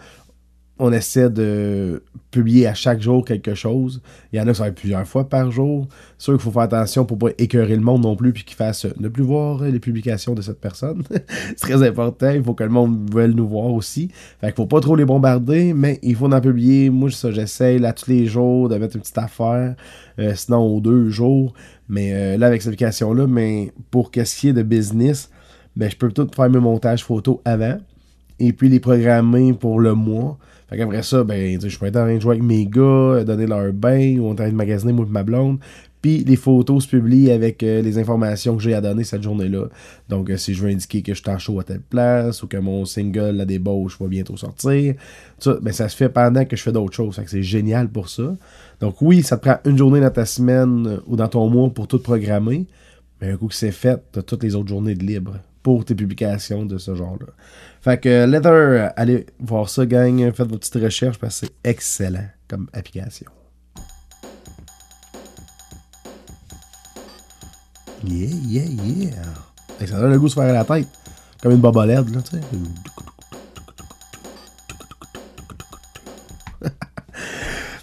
on 0.79 0.91
essaie 0.91 1.29
de 1.29 2.03
publier 2.29 2.67
à 2.67 2.73
chaque 2.73 3.01
jour 3.01 3.25
quelque 3.25 3.55
chose. 3.55 4.01
Il 4.31 4.37
y 4.37 4.41
en 4.41 4.47
a 4.47 4.51
qui 4.51 4.57
ça 4.57 4.71
plusieurs 4.71 5.07
fois 5.07 5.27
par 5.27 5.49
jour. 5.51 5.87
C'est 6.17 6.25
sûr 6.25 6.33
qu'il 6.33 6.41
faut 6.41 6.51
faire 6.51 6.63
attention 6.63 7.05
pour 7.05 7.17
pas 7.17 7.29
écœurer 7.37 7.75
le 7.75 7.81
monde 7.81 8.03
non 8.03 8.15
plus 8.15 8.33
puis 8.33 8.43
qu'il 8.43 8.55
fasse 8.55 8.85
ne 8.99 9.07
plus 9.07 9.23
voir 9.23 9.63
les 9.63 9.79
publications 9.79 10.33
de 10.33 10.41
cette 10.41 10.59
personne. 10.59 11.03
c'est 11.55 11.55
très 11.55 11.87
important. 11.87 12.29
Il 12.29 12.43
faut 12.43 12.53
que 12.53 12.63
le 12.63 12.69
monde 12.69 13.09
veuille 13.11 13.33
nous 13.33 13.47
voir 13.47 13.71
aussi. 13.73 14.09
Fait 14.41 14.47
qu'il 14.47 14.55
faut 14.55 14.67
pas 14.67 14.81
trop 14.81 14.95
les 14.95 15.05
bombarder, 15.05 15.73
mais 15.73 15.99
il 16.03 16.15
faut 16.15 16.31
en 16.31 16.41
publier. 16.41 16.89
Moi, 16.89 17.09
ça, 17.11 17.31
j'essaie 17.31 17.79
là 17.79 17.93
tous 17.93 18.09
les 18.09 18.25
jours 18.27 18.69
de 18.69 18.77
mettre 18.77 18.95
une 18.95 19.01
petite 19.01 19.17
affaire. 19.17 19.75
Euh, 20.19 20.33
sinon, 20.35 20.59
aux 20.59 20.79
deux 20.79 21.09
jours. 21.09 21.53
Mais 21.89 22.13
euh, 22.13 22.37
là, 22.37 22.47
avec 22.47 22.61
cette 22.61 22.69
application-là, 22.69 23.27
mais 23.27 23.71
pour 23.91 24.11
qu'est-ce 24.11 24.35
qui 24.35 24.49
est 24.49 24.53
de 24.53 24.63
business, 24.63 25.29
ben, 25.75 25.89
je 25.89 25.95
peux 25.95 26.11
tout 26.11 26.27
faire 26.35 26.49
mes 26.49 26.59
montages 26.59 27.03
photos 27.03 27.37
avant 27.45 27.77
et 28.39 28.53
puis 28.53 28.69
les 28.69 28.79
programmer 28.79 29.53
pour 29.53 29.79
le 29.79 29.93
mois. 29.93 30.37
Fait 30.69 30.77
qu'après 30.77 31.03
ça, 31.03 31.23
ben, 31.23 31.59
je 31.61 31.79
peux 31.79 31.85
être 31.85 31.95
en 31.95 32.03
train 32.03 32.15
de 32.15 32.19
jouer 32.19 32.31
avec 32.31 32.43
mes 32.43 32.65
gars, 32.65 33.23
donner 33.23 33.47
leur 33.47 33.71
bain, 33.71 34.17
ou 34.19 34.29
en 34.29 34.35
train 34.35 34.49
de 34.49 34.55
magasiner 34.55 34.91
moi 34.91 35.05
ma 35.09 35.23
blonde. 35.23 35.59
Puis 36.01 36.23
les 36.23 36.35
photos 36.35 36.83
se 36.83 36.89
publient 36.89 37.31
avec 37.31 37.63
euh, 37.63 37.81
les 37.81 37.97
informations 37.97 38.55
que 38.55 38.61
j'ai 38.61 38.73
à 38.73 38.81
donner 38.81 39.03
cette 39.03 39.23
journée-là. 39.23 39.65
Donc, 40.09 40.29
euh, 40.29 40.37
si 40.37 40.53
je 40.53 40.61
veux 40.61 40.69
indiquer 40.69 41.01
que 41.01 41.13
je 41.13 41.21
suis 41.21 41.31
en 41.31 41.39
show 41.39 41.59
à 41.59 41.63
telle 41.63 41.81
place 41.81 42.43
ou 42.43 42.47
que 42.47 42.57
mon 42.57 42.85
single, 42.85 43.31
la 43.31 43.45
débauche, 43.45 43.99
va 43.99 44.07
bientôt 44.07 44.37
sortir, 44.37 44.93
ça, 45.39 45.57
ben, 45.61 45.73
ça 45.73 45.89
se 45.89 45.95
fait 45.95 46.09
pendant 46.09 46.45
que 46.45 46.55
je 46.55 46.61
fais 46.61 46.71
d'autres 46.71 46.93
choses. 46.93 47.19
C'est 47.25 47.43
génial 47.43 47.89
pour 47.89 48.09
ça. 48.09 48.35
Donc, 48.79 49.01
oui, 49.01 49.23
ça 49.23 49.37
te 49.37 49.47
prend 49.47 49.57
une 49.65 49.77
journée 49.77 50.01
dans 50.01 50.11
ta 50.11 50.25
semaine 50.25 50.87
euh, 50.87 50.99
ou 51.07 51.15
dans 51.15 51.29
ton 51.29 51.49
mois 51.49 51.69
pour 51.69 51.87
tout 51.87 51.99
programmer. 51.99 52.67
Mais 53.19 53.31
un 53.31 53.37
coup 53.37 53.47
que 53.47 53.55
c'est 53.55 53.71
fait, 53.71 53.99
tu 54.13 54.19
as 54.19 54.21
toutes 54.21 54.43
les 54.43 54.53
autres 54.53 54.67
journées 54.67 54.93
de 54.93 55.03
libre 55.03 55.39
pour 55.63 55.85
tes 55.85 55.95
publications 55.95 56.65
de 56.65 56.77
ce 56.77 56.95
genre-là. 56.95 57.27
Fait 57.81 57.99
que 57.99 58.25
Leather, 58.25 58.91
allez 58.95 59.25
voir 59.39 59.69
ça, 59.69 59.85
gang. 59.85 60.31
Faites 60.31 60.47
vos 60.47 60.57
petites 60.57 60.81
recherches 60.81 61.17
parce 61.17 61.41
que 61.41 61.47
c'est 61.47 61.69
excellent 61.69 62.27
comme 62.47 62.67
application. 62.73 63.27
Yeah, 68.03 68.29
yeah, 68.45 68.63
yeah. 68.63 69.87
ça 69.87 69.99
donne 69.99 70.11
le 70.11 70.19
goût 70.19 70.25
de 70.25 70.29
se 70.29 70.35
faire 70.35 70.43
à 70.43 70.53
la 70.53 70.63
tête. 70.63 70.87
Comme 71.41 71.53
une 71.53 71.59
bobolette, 71.59 72.09
là, 72.09 72.21
tu 72.21 72.37
sais. 72.37 72.41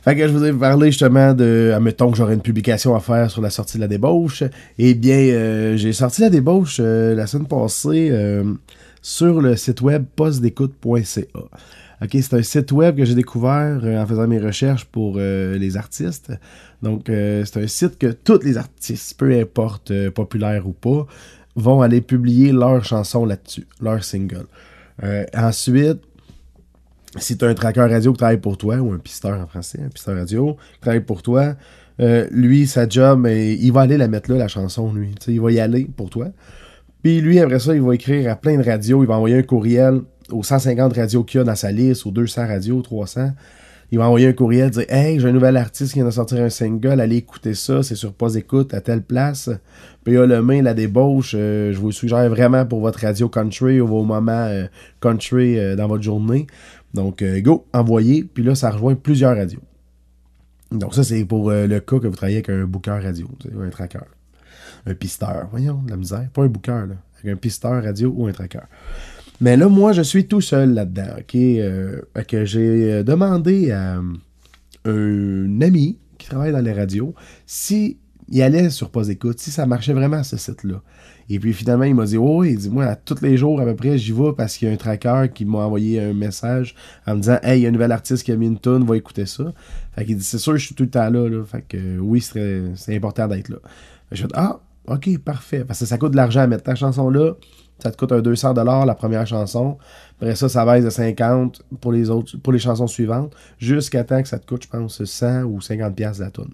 Fait 0.05 0.15
que 0.15 0.29
je 0.29 0.33
vous 0.35 0.45
ai 0.45 0.53
parlé 0.53 0.89
justement 0.89 1.33
de, 1.33 1.73
admettons 1.75 2.11
que 2.11 2.19
j'aurais 2.19 2.35
une 2.35 2.43
publication 2.43 2.95
à 2.95 3.01
faire 3.01 3.31
sur 3.31 3.41
la 3.41 3.49
sortie 3.49 3.79
de 3.79 3.81
la 3.81 3.89
débauche. 3.89 4.45
Eh 4.77 4.93
bien, 4.93 5.17
euh, 5.17 5.79
j'ai 5.79 5.95
sorti 5.95 6.21
la 6.21 6.29
débauche 6.29 6.77
euh, 6.79 7.15
la 7.15 7.27
semaine 7.27 7.47
passée 7.47 8.11
euh, 8.13 8.45
sur 9.01 9.41
le 9.41 9.57
site 9.57 9.81
web 9.81 10.05
postdécoute.ca. 10.15 11.23
Ok, 12.03 12.11
c'est 12.11 12.35
un 12.35 12.43
site 12.43 12.71
web 12.73 12.99
que 12.99 13.07
j'ai 13.07 13.15
découvert 13.15 13.81
en 13.83 14.07
faisant 14.07 14.29
mes 14.29 14.39
recherches 14.39 14.85
pour 14.85 15.17
les 15.17 15.77
artistes. 15.79 16.33
Donc, 16.83 17.05
c'est 17.07 17.57
un 17.57 17.67
site 17.67 17.97
que 17.97 18.09
tous 18.09 18.41
les 18.43 18.59
artistes, 18.59 19.17
peu 19.17 19.33
importe 19.33 19.91
populaires 20.11 20.67
ou 20.67 20.73
pas, 20.73 21.07
vont 21.57 21.81
aller 21.81 22.03
publier 22.03 22.53
leurs 22.53 22.85
chansons 22.85 23.25
là-dessus, 23.25 23.67
leurs 23.81 24.05
singles. 24.05 24.49
ensuite, 25.35 26.01
si 27.17 27.37
tu 27.37 27.45
as 27.45 27.49
un 27.49 27.55
tracker 27.55 27.81
radio 27.81 28.13
qui 28.13 28.19
travaille 28.19 28.41
pour 28.41 28.57
toi, 28.57 28.77
ou 28.77 28.93
un 28.93 28.99
pisteur 28.99 29.41
en 29.41 29.47
français, 29.47 29.81
un 29.85 29.89
pisteur 29.89 30.17
radio 30.17 30.57
qui 30.75 30.81
travaille 30.81 31.05
pour 31.05 31.23
toi, 31.23 31.55
euh, 32.01 32.27
lui, 32.31 32.67
sa 32.67 32.89
job, 32.89 33.27
il 33.29 33.71
va 33.71 33.83
aller 33.83 33.97
la 33.97 34.09
mettre 34.09 34.31
là, 34.31 34.39
la 34.39 34.49
chanson, 34.49 34.93
lui. 34.93 35.15
il 35.29 35.41
va 35.41 35.53
y 35.53 35.61
aller 35.61 35.87
pour 35.97 36.11
toi. 36.11 36.29
Puis 37.03 37.21
lui, 37.21 37.39
après 37.39 37.59
ça, 37.59 37.75
il 37.75 37.83
va 37.83 37.95
écrire 37.95 38.31
à 38.31 38.37
plein 38.37 38.57
de 38.57 38.65
radios, 38.65 39.03
il 39.03 39.07
va 39.07 39.15
envoyer 39.15 39.37
un 39.37 39.43
courriel 39.43 40.01
aux 40.31 40.43
150 40.43 40.95
radios 40.95 41.23
qu'il 41.23 41.41
a 41.41 41.45
dans 41.45 41.55
sa 41.55 41.71
liste, 41.71 42.07
aux 42.07 42.11
200 42.11 42.47
radios, 42.47 42.81
300. 42.81 43.33
Il 43.93 43.99
va 43.99 44.07
envoyer 44.07 44.29
un 44.29 44.33
courriel, 44.33 44.71
dire 44.71 44.87
Hey, 44.89 45.21
j'ai 45.21 45.29
un 45.29 45.33
nouvel 45.33 45.57
artiste 45.57 45.93
qui 45.93 45.99
vient 45.99 46.07
de 46.07 46.11
sortir 46.11 46.43
un 46.43 46.49
single, 46.49 47.01
allez 47.01 47.17
écouter 47.17 47.55
ça, 47.55 47.83
c'est 47.83 47.95
sur 47.95 48.13
Pause 48.15 48.39
Écoute 48.39 48.75
à 48.75 48.81
telle 48.81 49.03
place. 49.03 49.51
Puis 50.03 50.15
le 50.15 50.43
main, 50.43 50.63
la 50.63 50.75
débauche, 50.75 51.35
euh, 51.37 51.73
je 51.73 51.79
vous 51.79 51.93
suggère 51.93 52.29
vraiment 52.29 52.65
pour 52.67 52.81
votre 52.81 53.01
radio 53.01 53.29
country 53.29 53.81
ou 53.81 53.87
vos 53.87 54.03
moments 54.03 54.33
euh, 54.33 54.65
country 55.01 55.77
dans 55.77 55.87
votre 55.87 56.03
journée. 56.03 56.47
Donc, 56.95 57.23
euh, 57.23 57.41
go, 57.41 57.67
envoyez, 57.73 58.25
puis 58.25 58.43
là, 58.45 58.55
ça 58.55 58.71
rejoint 58.71 58.95
plusieurs 58.95 59.37
radios. 59.37 59.63
Donc, 60.71 60.95
ça, 60.95 61.03
c'est 61.03 61.25
pour 61.25 61.51
euh, 61.51 61.67
le 61.67 61.81
cas 61.81 61.99
que 61.99 62.07
vous 62.07 62.15
travaillez 62.15 62.39
avec 62.39 62.49
un 62.49 62.65
booker 62.65 62.99
radio, 63.03 63.29
un 63.61 63.69
tracker. 63.69 63.99
Un 64.87 64.95
pisteur. 64.95 65.49
Voyons, 65.51 65.83
la 65.89 65.97
misère. 65.97 66.29
Pas 66.33 66.43
un 66.43 66.49
booker, 66.49 66.85
là. 66.89 66.97
Un 67.27 67.37
pisteur 67.37 67.83
radio 67.83 68.13
ou 68.15 68.27
un 68.27 68.33
tracker. 68.33 68.61
Mais 69.41 69.57
là, 69.57 69.69
moi, 69.69 69.93
je 69.93 70.03
suis 70.03 70.27
tout 70.27 70.43
seul 70.43 70.75
là-dedans. 70.75 71.17
OK? 71.19 71.35
Euh, 71.35 72.03
que 72.29 72.45
j'ai 72.45 73.03
demandé 73.03 73.71
à 73.73 74.01
un 74.85 75.61
ami 75.63 75.99
qui 76.19 76.29
travaille 76.29 76.53
dans 76.53 76.61
les 76.61 76.73
radios 76.73 77.15
si 77.47 77.99
allait 78.41 78.71
sur 78.71 78.91
Pause 78.91 79.11
Écoute, 79.11 79.41
si 79.41 79.51
ça 79.51 79.67
marchait 79.67 79.93
vraiment 79.95 80.23
ce 80.23 80.37
site-là. 80.37 80.83
Et 81.31 81.39
puis 81.39 81.53
finalement, 81.53 81.85
il 81.85 81.95
m'a 81.95 82.05
dit 82.05 82.17
Oh, 82.17 82.45
il 82.45 82.59
dit 82.59 82.71
Moi, 82.71 82.85
à 82.85 82.97
tous 82.97 83.21
les 83.23 83.37
jours 83.37 83.61
à 83.61 83.65
peu 83.65 83.75
près, 83.75 83.99
j'y 83.99 84.13
vais 84.13 84.33
parce 84.37 84.57
qu'il 84.57 84.69
y 84.69 84.71
a 84.71 84.75
un 84.75 84.77
tracker 84.77 85.27
qui 85.35 85.45
m'a 85.45 85.59
envoyé 85.59 86.01
un 86.01 86.13
message 86.13 86.75
en 87.07 87.15
me 87.15 87.21
disant 87.21 87.39
Hey, 87.43 87.61
il 87.61 87.63
y 87.63 87.67
a 87.67 87.69
un 87.69 87.73
nouvel 87.73 87.93
artiste 87.93 88.25
qui 88.25 88.33
a 88.33 88.37
mis 88.37 88.47
une 88.47 88.59
tune, 88.59 88.85
va 88.85 88.97
écouter 88.97 89.27
ça. 89.27 89.53
Fait 89.95 90.05
qu'il 90.05 90.17
dit 90.17 90.25
C'est 90.25 90.39
sûr, 90.39 90.57
je 90.57 90.67
suis 90.67 90.75
tout 90.75 90.85
le 90.85 90.91
temps 90.91 91.09
là. 91.11 91.29
là. 91.29 91.45
Fait 91.45 91.63
que 91.63 91.99
oui, 91.99 92.21
c'est 92.21 92.95
important 92.95 93.27
d'être 93.29 93.49
là. 93.49 93.57
je 94.13 94.27
dit 94.27 94.33
Ah, 94.35 94.61
ok, 94.87 95.19
parfait. 95.19 95.65
Parce 95.65 95.81
que 95.81 95.87
ça 95.87 95.99
coûte 95.99 96.13
de 96.13 96.17
l'argent 96.17 96.41
à 96.41 96.47
mettre 96.47 96.65
ta 96.65 96.75
chanson 96.75 97.09
là. 97.11 97.33
Ça 97.81 97.91
te 97.91 97.97
coûte 97.97 98.13
un 98.13 98.21
200$ 98.21 98.87
la 98.87 98.95
première 98.95 99.27
chanson. 99.27 99.79
Après 100.17 100.37
ça, 100.37 100.49
ça 100.49 100.65
baisse 100.65 100.85
de 100.85 100.91
50 100.91 101.63
pour 101.81 101.91
les 101.91 102.09
autres, 102.09 102.37
pour 102.39 102.53
les 102.53 102.61
chansons 102.61 102.87
suivantes, 102.87 103.35
jusqu'à 103.59 104.05
temps 104.05 104.23
que 104.23 104.29
ça 104.29 104.39
te 104.39 104.47
coûte, 104.47 104.63
je 104.63 104.69
pense, 104.69 105.03
100 105.05 105.43
ou 105.43 105.59
50$ 105.59 106.21
la 106.21 106.31
tune 106.31 106.45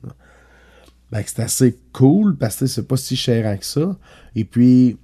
ben, 1.10 1.22
c'est 1.26 1.40
assez 1.40 1.78
cool 1.92 2.36
parce 2.36 2.56
que 2.56 2.66
c'est 2.66 2.86
pas 2.86 2.96
si 2.96 3.16
cher 3.16 3.58
que 3.58 3.64
ça. 3.64 3.96
Et 4.34 4.44
puis, 4.44 4.96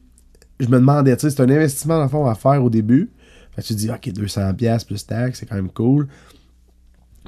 je 0.61 0.67
me 0.67 0.79
demandais, 0.79 1.17
tu 1.17 1.23
sais, 1.23 1.31
c'est 1.31 1.43
un 1.43 1.51
investissement 1.51 2.07
dans 2.07 2.27
à 2.27 2.35
faire 2.35 2.63
au 2.63 2.71
début. 2.71 3.11
Fait 3.55 3.63
que 3.63 3.67
tu 3.67 3.75
dis, 3.75 3.91
ok, 3.91 4.09
200$ 4.09 4.87
plus 4.87 5.07
taxes, 5.07 5.41
c'est 5.41 5.47
quand 5.47 5.57
même 5.57 5.71
cool. 5.71 6.09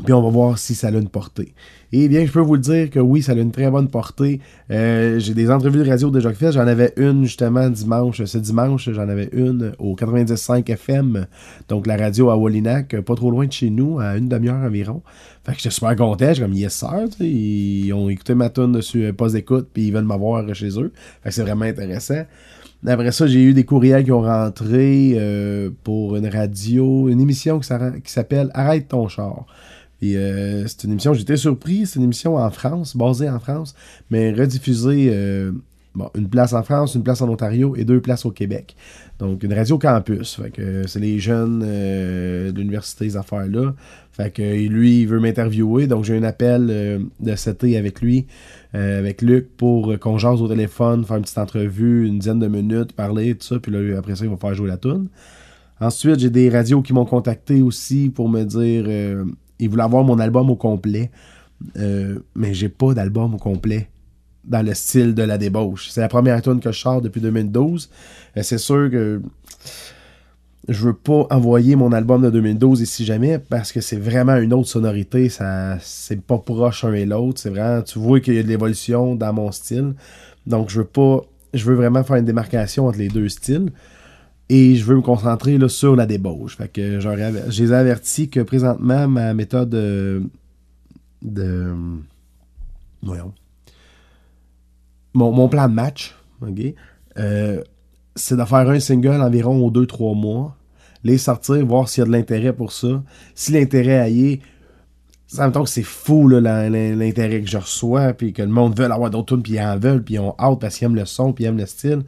Puis 0.04 0.12
on 0.12 0.22
va 0.22 0.30
voir 0.30 0.58
si 0.58 0.74
ça 0.74 0.88
a 0.88 0.90
une 0.90 1.08
portée. 1.08 1.54
Et 1.90 2.08
bien, 2.08 2.24
je 2.26 2.30
peux 2.30 2.40
vous 2.40 2.54
le 2.54 2.60
dire 2.60 2.90
que 2.90 3.00
oui, 3.00 3.22
ça 3.22 3.32
a 3.32 3.34
une 3.34 3.50
très 3.50 3.70
bonne 3.70 3.88
portée. 3.88 4.40
Euh, 4.70 5.18
j'ai 5.18 5.32
des 5.32 5.50
entrevues 5.50 5.82
de 5.82 5.88
radio 5.88 6.10
déjà 6.10 6.32
faites. 6.32 6.52
J'en 6.52 6.66
avais 6.66 6.92
une 6.96 7.24
justement 7.24 7.68
dimanche. 7.70 8.22
Ce 8.22 8.38
dimanche, 8.38 8.90
j'en 8.90 9.08
avais 9.08 9.30
une 9.32 9.72
au 9.78 9.94
95 9.94 10.62
FM. 10.66 11.26
Donc 11.68 11.86
la 11.86 11.96
radio 11.96 12.30
à 12.30 12.36
Wallinac, 12.36 13.00
pas 13.00 13.14
trop 13.14 13.30
loin 13.30 13.46
de 13.46 13.52
chez 13.52 13.70
nous, 13.70 13.98
à 13.98 14.16
une 14.16 14.28
demi-heure 14.28 14.62
environ. 14.62 15.02
Fait 15.44 15.52
que 15.52 15.58
j'étais 15.58 15.70
super 15.70 15.96
content. 15.96 16.32
J'ai 16.34 16.42
comme 16.42 16.52
yes 16.52 16.74
sir. 16.74 17.06
Ils 17.20 17.92
ont 17.94 18.08
écouté 18.10 18.34
ma 18.34 18.50
tune 18.50 18.72
dessus, 18.72 19.04
euh, 19.04 19.12
pas 19.12 19.30
d'écoute, 19.30 19.68
puis 19.72 19.86
ils 19.86 19.92
veulent 19.92 20.04
m'avoir 20.04 20.54
chez 20.54 20.78
eux. 20.78 20.92
Fait 21.22 21.30
que 21.30 21.34
c'est 21.34 21.42
vraiment 21.42 21.64
intéressant. 21.64 22.24
Après 22.86 23.10
ça, 23.10 23.26
j'ai 23.26 23.42
eu 23.42 23.54
des 23.54 23.64
courriels 23.64 24.04
qui 24.04 24.12
ont 24.12 24.22
rentré 24.22 25.14
euh, 25.16 25.70
pour 25.82 26.16
une 26.16 26.28
radio, 26.28 27.08
une 27.08 27.20
émission 27.20 27.58
qui 27.58 27.66
s'appelle 28.12 28.50
Arrête 28.54 28.88
ton 28.88 29.08
char. 29.08 29.46
Et 30.00 30.16
euh, 30.16 30.66
c'est 30.66 30.84
une 30.84 30.92
émission, 30.92 31.12
j'étais 31.12 31.36
surpris, 31.36 31.86
c'est 31.86 31.98
une 31.98 32.04
émission 32.04 32.36
en 32.36 32.50
France, 32.50 32.96
basée 32.96 33.28
en 33.28 33.40
France, 33.40 33.74
mais 34.10 34.32
rediffusée 34.32 35.10
euh, 35.12 35.52
bon, 35.98 36.10
une 36.14 36.28
place 36.28 36.52
en 36.52 36.62
France, 36.62 36.94
une 36.94 37.02
place 37.02 37.20
en 37.20 37.28
Ontario 37.28 37.74
et 37.76 37.84
deux 37.84 38.00
places 38.00 38.24
au 38.24 38.30
Québec. 38.30 38.76
Donc, 39.18 39.42
une 39.42 39.52
radio 39.52 39.78
campus. 39.78 40.36
Fait 40.36 40.50
que 40.50 40.86
c'est 40.86 41.00
les 41.00 41.18
jeunes 41.18 41.62
euh, 41.64 42.52
de 42.52 42.58
l'université, 42.58 43.10
ces 43.10 43.16
affaires-là. 43.16 43.74
Fait 44.12 44.30
que 44.30 44.42
lui, 44.42 45.02
il 45.02 45.08
veut 45.08 45.20
m'interviewer. 45.20 45.86
Donc, 45.86 46.04
j'ai 46.04 46.16
un 46.16 46.22
appel 46.22 46.68
euh, 46.70 46.98
de 47.20 47.34
cet 47.34 47.64
avec 47.64 48.00
lui, 48.00 48.26
euh, 48.74 49.00
avec 49.00 49.20
Luc, 49.20 49.56
pour 49.56 49.98
qu'on 49.98 50.18
jase 50.18 50.40
au 50.40 50.48
téléphone, 50.48 51.04
faire 51.04 51.16
une 51.16 51.22
petite 51.22 51.38
entrevue, 51.38 52.06
une 52.06 52.20
dizaine 52.20 52.38
de 52.38 52.46
minutes, 52.46 52.92
parler, 52.92 53.34
tout 53.34 53.46
ça. 53.46 53.58
Puis 53.58 53.72
là, 53.72 53.98
après 53.98 54.14
ça, 54.14 54.24
il 54.24 54.30
va 54.30 54.36
faire 54.36 54.54
jouer 54.54 54.68
la 54.68 54.76
tune. 54.76 55.08
Ensuite, 55.80 56.20
j'ai 56.20 56.30
des 56.30 56.48
radios 56.48 56.82
qui 56.82 56.92
m'ont 56.92 57.04
contacté 57.04 57.62
aussi 57.62 58.10
pour 58.10 58.28
me 58.28 58.44
dire 58.44 59.24
ils 59.58 59.68
voulaient 59.68 59.82
avoir 59.82 60.04
mon 60.04 60.18
album 60.18 60.50
au 60.50 60.56
complet. 60.56 61.10
Euh, 61.76 62.20
mais 62.36 62.54
j'ai 62.54 62.68
pas 62.68 62.94
d'album 62.94 63.34
au 63.34 63.38
complet 63.38 63.88
dans 64.44 64.64
le 64.64 64.74
style 64.74 65.14
de 65.14 65.22
la 65.22 65.38
débauche. 65.38 65.88
C'est 65.90 66.00
la 66.00 66.08
première 66.08 66.40
tune 66.40 66.60
que 66.60 66.72
je 66.72 66.78
sors 66.78 67.02
depuis 67.02 67.20
2012. 67.20 67.90
Euh, 68.36 68.42
c'est 68.42 68.58
sûr 68.58 68.88
que 68.90 69.20
je 70.68 70.84
veux 70.84 70.94
pas 70.94 71.26
envoyer 71.30 71.76
mon 71.76 71.92
album 71.92 72.22
de 72.22 72.30
2012 72.30 72.82
ici 72.82 73.04
jamais 73.04 73.38
parce 73.38 73.72
que 73.72 73.80
c'est 73.80 73.96
vraiment 73.96 74.36
une 74.36 74.52
autre 74.52 74.68
sonorité. 74.68 75.28
Ça, 75.28 75.78
c'est 75.80 76.20
pas 76.20 76.38
proche 76.38 76.84
un 76.84 76.92
et 76.92 77.06
l'autre. 77.06 77.40
C'est 77.40 77.50
vraiment, 77.50 77.82
tu 77.82 77.98
vois 77.98 78.20
qu'il 78.20 78.34
y 78.34 78.38
a 78.38 78.42
de 78.42 78.48
l'évolution 78.48 79.14
dans 79.14 79.32
mon 79.32 79.50
style. 79.50 79.94
Donc 80.46 80.70
je 80.70 80.80
veux 80.80 80.86
pas, 80.86 81.22
je 81.54 81.64
veux 81.64 81.74
vraiment 81.74 82.04
faire 82.04 82.16
une 82.16 82.24
démarcation 82.24 82.86
entre 82.86 82.98
les 82.98 83.08
deux 83.08 83.28
styles. 83.28 83.72
Et 84.50 84.76
je 84.76 84.84
veux 84.84 84.96
me 84.96 85.02
concentrer 85.02 85.58
là, 85.58 85.68
sur 85.68 85.94
la 85.94 86.06
débauche. 86.06 86.56
Fait 86.56 86.68
que 86.68 86.98
les 87.60 87.72
avertis 87.72 88.30
que 88.30 88.40
présentement, 88.40 89.06
ma 89.08 89.34
méthode 89.34 89.70
de. 89.70 90.22
de 91.22 91.74
voyons. 93.02 93.32
Mon, 95.14 95.48
plan 95.48 95.68
match, 95.68 96.14
ok, 96.40 96.74
euh, 97.18 97.62
c'est 98.14 98.36
de 98.36 98.44
faire 98.44 98.68
un 98.68 98.78
single 98.78 99.20
environ 99.20 99.64
aux 99.64 99.70
2-3 99.70 100.16
mois, 100.16 100.56
les 101.02 101.18
sortir, 101.18 101.64
voir 101.66 101.88
s'il 101.88 102.02
y 102.02 102.04
a 102.04 102.06
de 102.06 102.12
l'intérêt 102.12 102.52
pour 102.52 102.70
ça. 102.70 103.02
Si 103.34 103.50
l'intérêt 103.52 104.12
y 104.12 104.32
est, 104.32 104.40
ça 105.26 105.48
me 105.48 105.52
que 105.52 105.68
c'est 105.68 105.82
fou 105.82 106.28
l'intérêt 106.28 107.42
que 107.42 107.50
je 107.50 107.58
reçois, 107.58 108.12
puis 108.12 108.32
que 108.32 108.42
le 108.42 108.48
monde 108.48 108.78
veut 108.78 108.84
avoir 108.84 109.10
d'autres 109.10 109.34
tunes, 109.34 109.42
puis 109.42 109.54
ils 109.54 109.60
en 109.60 109.76
veulent, 109.76 110.04
puis 110.04 110.14
ils 110.14 110.20
ont 110.20 110.34
hâte 110.38 110.60
parce 110.60 110.78
qu'ils 110.78 110.86
aiment 110.86 110.94
le 110.94 111.04
son, 111.04 111.32
puis 111.32 111.44
ils 111.44 111.48
aiment 111.48 111.58
le 111.58 111.66
style 111.66 112.04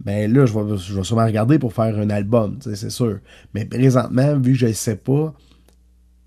ben 0.00 0.32
là, 0.32 0.46
je 0.46 0.52
vais, 0.52 0.76
je 0.76 0.94
vais 0.94 1.04
sûrement 1.04 1.24
regarder 1.24 1.58
pour 1.58 1.72
faire 1.72 1.98
un 1.98 2.10
album, 2.10 2.58
c'est 2.60 2.90
sûr. 2.90 3.18
Mais 3.54 3.64
présentement, 3.64 4.38
vu 4.38 4.52
que 4.52 4.58
je 4.58 4.66
ne 4.66 4.72
sais 4.72 4.96
pas, 4.96 5.34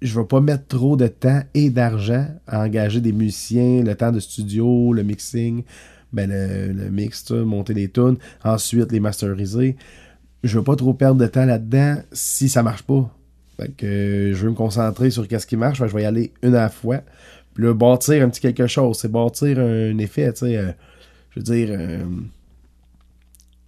je 0.02 0.16
ne 0.16 0.22
vais 0.22 0.28
pas 0.28 0.42
mettre 0.42 0.68
trop 0.68 0.98
de 0.98 1.08
temps 1.08 1.42
et 1.54 1.70
d'argent 1.70 2.28
à 2.48 2.64
engager 2.64 3.02
des 3.02 3.14
musiciens, 3.14 3.84
le 3.84 3.96
temps 3.96 4.12
de 4.12 4.20
studio, 4.20 4.94
le 4.94 5.04
mixing, 5.04 5.64
ben 6.12 6.30
le, 6.30 6.74
le 6.74 6.90
mix, 6.90 7.32
monter 7.32 7.74
les 7.74 7.90
tunes, 7.90 8.18
ensuite 8.44 8.92
les 8.92 9.00
masteriser. 9.00 9.78
Je 10.44 10.58
veux 10.58 10.64
pas 10.64 10.76
trop 10.76 10.94
perdre 10.94 11.22
de 11.22 11.28
temps 11.28 11.46
là-dedans 11.46 11.98
si 12.12 12.50
ça 12.50 12.64
marche 12.64 12.84
pas. 12.84 13.10
Fait 13.58 13.72
que 13.72 14.32
je 14.34 14.44
veux 14.44 14.50
me 14.50 14.56
concentrer 14.56 15.12
sur 15.12 15.28
qu'est-ce 15.28 15.46
qui 15.46 15.56
marche, 15.56 15.78
je 15.78 15.96
vais 15.96 16.04
y 16.04 16.06
aller 16.06 16.34
une 16.42 16.56
à 16.56 16.64
la 16.64 16.70
fois. 16.70 17.02
Puis 17.54 17.64
là, 17.64 17.74
bâtir 17.74 18.24
un 18.24 18.30
petit 18.30 18.42
quelque 18.42 18.68
chose, 18.68 18.98
c'est 19.00 19.12
bâtir 19.12 19.60
un 19.60 19.98
effet, 19.98 20.32
tu 20.34 20.46
sais. 20.46 20.58
Euh, 20.58 20.72
je 21.32 21.40
veux 21.40 21.44
dire, 21.44 21.70
euh, 21.72 22.04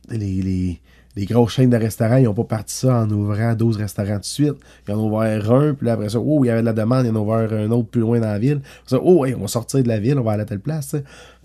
les, 0.10 0.42
les, 0.42 0.82
les, 1.16 1.26
grosses 1.26 1.54
chaînes 1.54 1.70
de 1.70 1.78
restaurants, 1.78 2.18
ils 2.18 2.24
n'ont 2.24 2.34
pas 2.34 2.44
parti 2.44 2.76
ça 2.76 3.02
en 3.02 3.10
ouvrant 3.10 3.54
12 3.54 3.78
restaurants 3.78 4.18
de 4.18 4.24
suite. 4.24 4.56
Ils 4.88 4.94
en 4.94 5.00
ont 5.00 5.16
ouvert 5.16 5.52
un, 5.52 5.74
puis 5.74 5.88
là, 5.88 5.94
après 5.94 6.10
ça, 6.10 6.20
oh, 6.20 6.44
il 6.44 6.48
y 6.48 6.50
avait 6.50 6.62
de 6.62 6.66
la 6.66 6.74
demande, 6.74 7.06
ils 7.06 7.12
en 7.12 7.16
ont 7.16 7.24
ouvert 7.24 7.52
un 7.54 7.72
autre 7.72 7.90
plus 7.90 8.02
loin 8.02 8.20
dans 8.20 8.28
la 8.28 8.40
ville. 8.40 8.62
Ça, 8.86 9.00
oh, 9.02 9.26
on 9.26 9.42
va 9.42 9.48
sortir 9.48 9.84
de 9.84 9.88
la 9.88 10.00
ville, 10.00 10.18
on 10.20 10.24
va 10.24 10.34
aller 10.34 10.44
à 10.44 10.46
telle 10.46 10.60
place. 10.60 10.96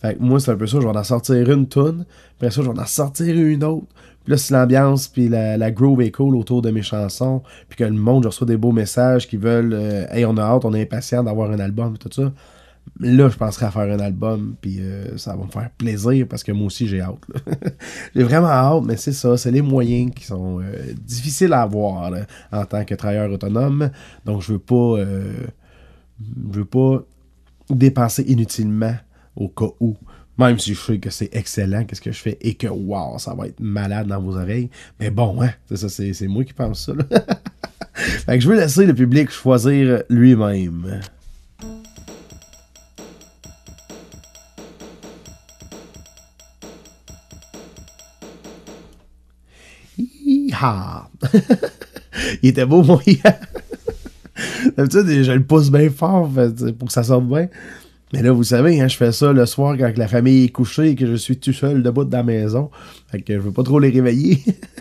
Fait 0.01 0.15
que 0.15 0.23
moi, 0.23 0.41
c'est 0.41 0.51
un 0.51 0.57
peu 0.57 0.67
ça, 0.67 0.79
je 0.81 0.87
vais 0.87 0.97
en 0.97 1.05
sortir 1.05 1.51
une 1.51 1.67
tonne, 1.67 2.05
après 2.37 2.51
ça, 2.51 2.63
je 2.63 2.71
vais 2.71 2.79
en 2.79 2.87
sortir 2.87 3.37
une 3.37 3.65
autre. 3.65 3.87
Puis 4.25 4.33
là, 4.33 4.37
si 4.37 4.53
l'ambiance 4.53 5.09
puis 5.09 5.29
la, 5.29 5.57
la, 5.57 5.71
groove 5.71 6.03
est 6.03 6.11
cool 6.11 6.37
autour 6.37 6.61
de 6.61 6.71
mes 6.71 6.83
chansons, 6.83 7.43
puis 7.69 7.79
que 7.79 7.85
le 7.85 7.93
monde, 7.93 8.25
je 8.25 8.29
reçois 8.29 8.47
des 8.47 8.59
beaux 8.59 8.73
messages 8.73 9.27
qui 9.27 9.39
veulent 9.39 9.73
euh, 9.73 10.07
Hey, 10.11 10.27
on 10.27 10.37
a 10.37 10.43
hâte, 10.43 10.65
on 10.65 10.75
est 10.75 10.83
impatient 10.83 11.25
d'avoir 11.25 11.51
un 11.51 11.59
album, 11.59 11.97
tout 11.97 12.11
ça 12.13 12.31
là, 13.01 13.29
je 13.29 13.37
penserais 13.37 13.67
à 13.67 13.71
faire 13.71 13.83
un 13.83 14.01
album, 14.01 14.55
puis 14.61 14.79
euh, 14.81 15.17
ça 15.17 15.37
va 15.37 15.45
me 15.45 15.51
faire 15.51 15.71
plaisir 15.71 16.27
parce 16.29 16.43
que 16.43 16.53
moi 16.53 16.67
aussi, 16.67 16.89
j'ai 16.89 17.01
hâte. 17.01 17.19
j'ai 18.15 18.23
vraiment 18.23 18.49
hâte, 18.49 18.85
mais 18.85 18.97
c'est 18.97 19.13
ça, 19.13 19.37
c'est 19.37 19.51
les 19.51 19.63
moyens 19.63 20.13
qui 20.15 20.25
sont 20.25 20.61
euh, 20.61 20.93
difficiles 21.01 21.53
à 21.53 21.63
avoir 21.63 22.13
en 22.53 22.65
tant 22.65 22.85
que 22.85 22.95
travailleur 22.95 23.31
autonome. 23.31 23.91
Donc, 24.25 24.43
je 24.43 24.53
veux 24.53 24.59
pas, 24.59 24.75
euh, 24.99 25.33
je 26.53 26.59
veux 26.59 26.65
pas 26.65 27.03
dépenser 27.71 28.23
inutilement 28.23 28.95
au 29.37 29.49
cas 29.49 29.69
où. 29.81 29.97
Même 30.39 30.59
si 30.59 30.75
je 30.75 30.81
sais 30.81 30.99
que 30.99 31.11
c'est 31.11 31.35
excellent, 31.35 31.85
qu'est-ce 31.85 32.01
que 32.01 32.13
je 32.13 32.21
fais, 32.21 32.39
et 32.41 32.55
que 32.55 32.69
wow, 32.69 33.19
ça 33.19 33.35
va 33.35 33.49
être 33.49 33.59
malade 33.59 34.07
dans 34.07 34.21
vos 34.21 34.37
oreilles. 34.37 34.71
Mais 35.01 35.11
bon, 35.11 35.43
hein, 35.43 35.51
c'est 35.69 35.77
ça, 35.77 35.89
c'est 35.89 36.29
moi 36.29 36.45
qui 36.45 36.53
pense 36.53 36.87
ça. 36.87 36.93
fait 37.95 38.39
que 38.39 38.45
je 38.45 38.49
veux 38.49 38.57
laisser 38.57 38.87
le 38.87 38.95
public 38.95 39.31
choisir 39.31 40.05
lui-même. 40.09 41.01
il 52.43 52.51
était 52.51 52.67
beau, 52.67 52.83
mon 52.83 53.01
hier. 53.01 53.39
D'habitude, 54.77 55.23
je 55.25 55.33
le 55.33 55.43
pousse 55.43 55.71
bien 55.71 55.91
fort 55.91 56.31
pour 56.79 56.89
que 56.89 56.93
ça 56.93 57.03
sorte 57.03 57.27
bien. 57.27 57.49
Mais 58.13 58.23
là, 58.23 58.33
vous 58.33 58.45
savez, 58.45 58.81
hein, 58.81 58.89
je 58.89 58.97
fais 58.97 59.13
ça 59.13 59.33
le 59.33 59.45
soir 59.45 59.77
quand 59.77 59.97
la 59.97 60.09
famille 60.09 60.45
est 60.45 60.49
couchée 60.49 60.91
et 60.91 60.95
que 60.95 61.07
je 61.07 61.15
suis 61.15 61.37
tout 61.39 61.53
seul 61.53 61.83
debout 61.83 62.05
dans 62.05 62.19
la 62.19 62.23
maison. 62.23 62.71
Fait 63.11 63.21
que 63.21 63.35
je 63.35 63.39
veux 63.39 63.53
pas 63.53 63.63
trop 63.63 63.79
les 63.79 63.91
réveiller. 63.91 64.43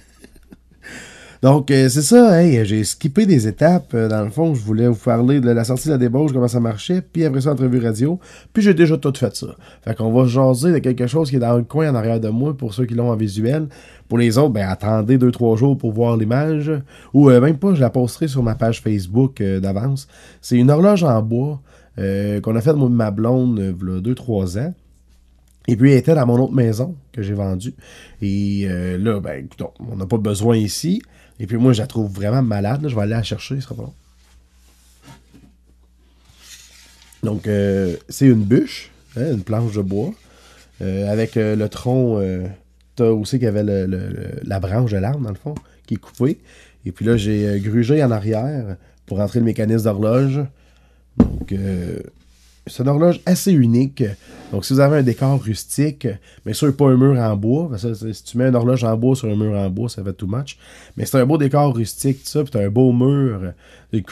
Donc, 1.44 1.70
euh, 1.70 1.88
c'est 1.88 2.02
ça, 2.02 2.44
j'ai 2.64 2.84
skippé 2.84 3.26
des 3.28 3.48
étapes. 3.48 3.94
Euh, 3.94 4.08
dans 4.08 4.24
le 4.24 4.32
fond, 4.32 4.56
je 4.56 4.62
voulais 4.62 4.88
vous 4.88 4.96
parler 4.96 5.40
de 5.40 5.50
la 5.50 5.64
sortie 5.64 5.88
de 5.88 5.94
la 5.94 6.00
débauche, 6.00 6.34
comment 6.34 6.48
ça 6.48 6.60
marchait, 6.60 7.02
puis 7.02 7.26
après 7.26 7.42
ça, 7.42 7.52
entrevue 7.52 7.80
radio. 7.80 8.20
Puis 8.54 8.64
j'ai 8.64 8.74
déjà 8.74 8.98
tout 8.98 9.14
fait 9.16 9.36
ça. 9.36 9.48
Fait 9.84 9.96
qu'on 9.96 10.12
va 10.12 10.26
jaser 10.26 10.72
de 10.72 10.80
quelque 10.80 11.06
chose 11.06 11.30
qui 11.30 11.36
est 11.36 11.40
dans 11.40 11.56
le 11.56 11.64
coin 11.64 11.92
en 11.92 11.96
arrière 11.96 12.20
de 12.20 12.30
moi 12.30 12.58
pour 12.58 12.74
ceux 12.74 12.86
qui 12.86 12.96
l'ont 12.96 13.12
en 13.12 13.16
visuel. 13.16 13.68
Pour 14.08 14.18
les 14.18 14.38
autres, 14.38 14.54
ben 14.54 14.68
attendez 14.68 15.18
2-3 15.18 15.58
jours 15.58 15.78
pour 15.78 15.92
voir 15.92 16.18
l'image. 16.18 16.72
Ou 17.14 17.30
euh, 17.30 17.40
même 17.40 17.58
pas, 17.58 17.76
je 17.76 17.82
la 17.82 17.90
posterai 17.90 18.28
sur 18.28 18.42
ma 18.42 18.56
page 18.56 18.82
Facebook 18.82 19.42
d'avance. 19.44 20.08
C'est 20.42 20.58
une 20.58 20.72
horloge 20.72 21.04
en 21.04 21.22
bois 21.22 21.62
qu'on 21.98 22.56
a 22.56 22.62
faite 22.62 22.78
de 22.78 22.88
ma 22.88 23.12
blonde 23.12 23.58
il 23.60 23.88
y 23.88 23.92
a 23.92 24.02
2-3 24.02 24.60
ans. 24.60 24.74
Et 25.68 25.76
puis, 25.76 25.92
elle 25.92 25.98
était 25.98 26.16
dans 26.16 26.26
mon 26.26 26.40
autre 26.40 26.54
maison 26.54 26.96
que 27.12 27.22
j'ai 27.22 27.34
vendue. 27.34 27.74
Et 28.22 28.68
là, 28.98 29.20
ben, 29.20 29.48
on 29.92 29.98
n'a 29.98 30.06
pas 30.06 30.18
besoin 30.18 30.56
ici. 30.56 31.02
Et 31.40 31.48
puis 31.48 31.58
moi, 31.58 31.74
je 31.74 31.82
la 31.82 31.88
trouve 31.88 32.12
vraiment 32.12 32.42
malade. 32.42 32.88
Je 32.88 32.96
vais 32.96 33.02
aller 33.02 33.12
la 33.12 33.24
chercher, 33.24 33.56
ce 33.56 33.62
sera 33.62 33.76
pas 33.76 33.84
long. 33.84 33.94
Donc, 37.24 37.48
euh, 37.48 37.96
c'est 38.10 38.28
une 38.28 38.44
bûche, 38.44 38.92
hein, 39.16 39.34
une 39.34 39.44
planche 39.44 39.74
de 39.74 39.82
bois, 39.82 40.14
euh, 40.82 41.12
avec 41.12 41.38
euh, 41.38 41.56
le 41.56 41.68
tronc. 41.70 42.22
tu 42.96 43.04
as 43.04 43.12
aussi 43.12 43.38
qu'il 43.38 43.46
y 43.46 43.48
avait 43.48 43.64
la 44.44 44.60
branche 44.60 44.92
de 44.92 44.98
l'arbre, 44.98 45.20
dans 45.20 45.30
le 45.30 45.36
fond, 45.36 45.56
qui 45.86 45.96
est 45.96 45.98
coupée. 45.98 46.40
Et 46.86 46.92
puis 46.92 47.06
là, 47.06 47.18
j'ai 47.18 47.60
grugé 47.60 48.04
en 48.04 48.12
arrière 48.12 48.78
pour 49.06 49.18
rentrer 49.18 49.40
le 49.40 49.46
mécanisme 49.46 49.84
d'horloge. 49.84 50.42
Donc, 51.18 51.54
c'est 52.70 52.84
une 52.84 52.90
horloge 52.90 53.22
assez 53.26 53.52
unique. 53.52 54.04
Donc, 54.52 54.66
si 54.66 54.74
vous 54.74 54.80
avez 54.80 54.98
un 54.98 55.04
décor 55.04 55.42
rustique, 55.42 56.08
bien 56.46 56.54
sûr, 56.54 56.76
pas 56.76 56.86
un 56.86 56.98
mur 56.98 57.20
en 57.20 57.36
bois. 57.36 57.68
Parce 57.70 57.84
que 57.84 58.14
si 58.14 58.24
tu 58.24 58.38
mets 58.38 58.48
une 58.48 58.56
horloge 58.56 58.84
en 58.84 58.96
bois 58.96 59.16
sur 59.16 59.28
un 59.28 59.36
mur 59.36 59.58
en 59.58 59.70
bois, 59.70 59.90
ça 59.90 60.04
fait 60.04 60.14
too 60.14 60.28
much. 60.28 60.58
Mais 60.96 61.06
c'est 61.06 61.20
un 61.20 61.26
beau 61.26 61.38
décor 61.38 61.76
rustique, 61.76 62.24
tout 62.24 62.30
ça. 62.30 62.44
Puis 62.44 62.60
un 62.62 62.70
beau 62.70 62.92
mur 62.92 63.54
d'une 63.92 64.04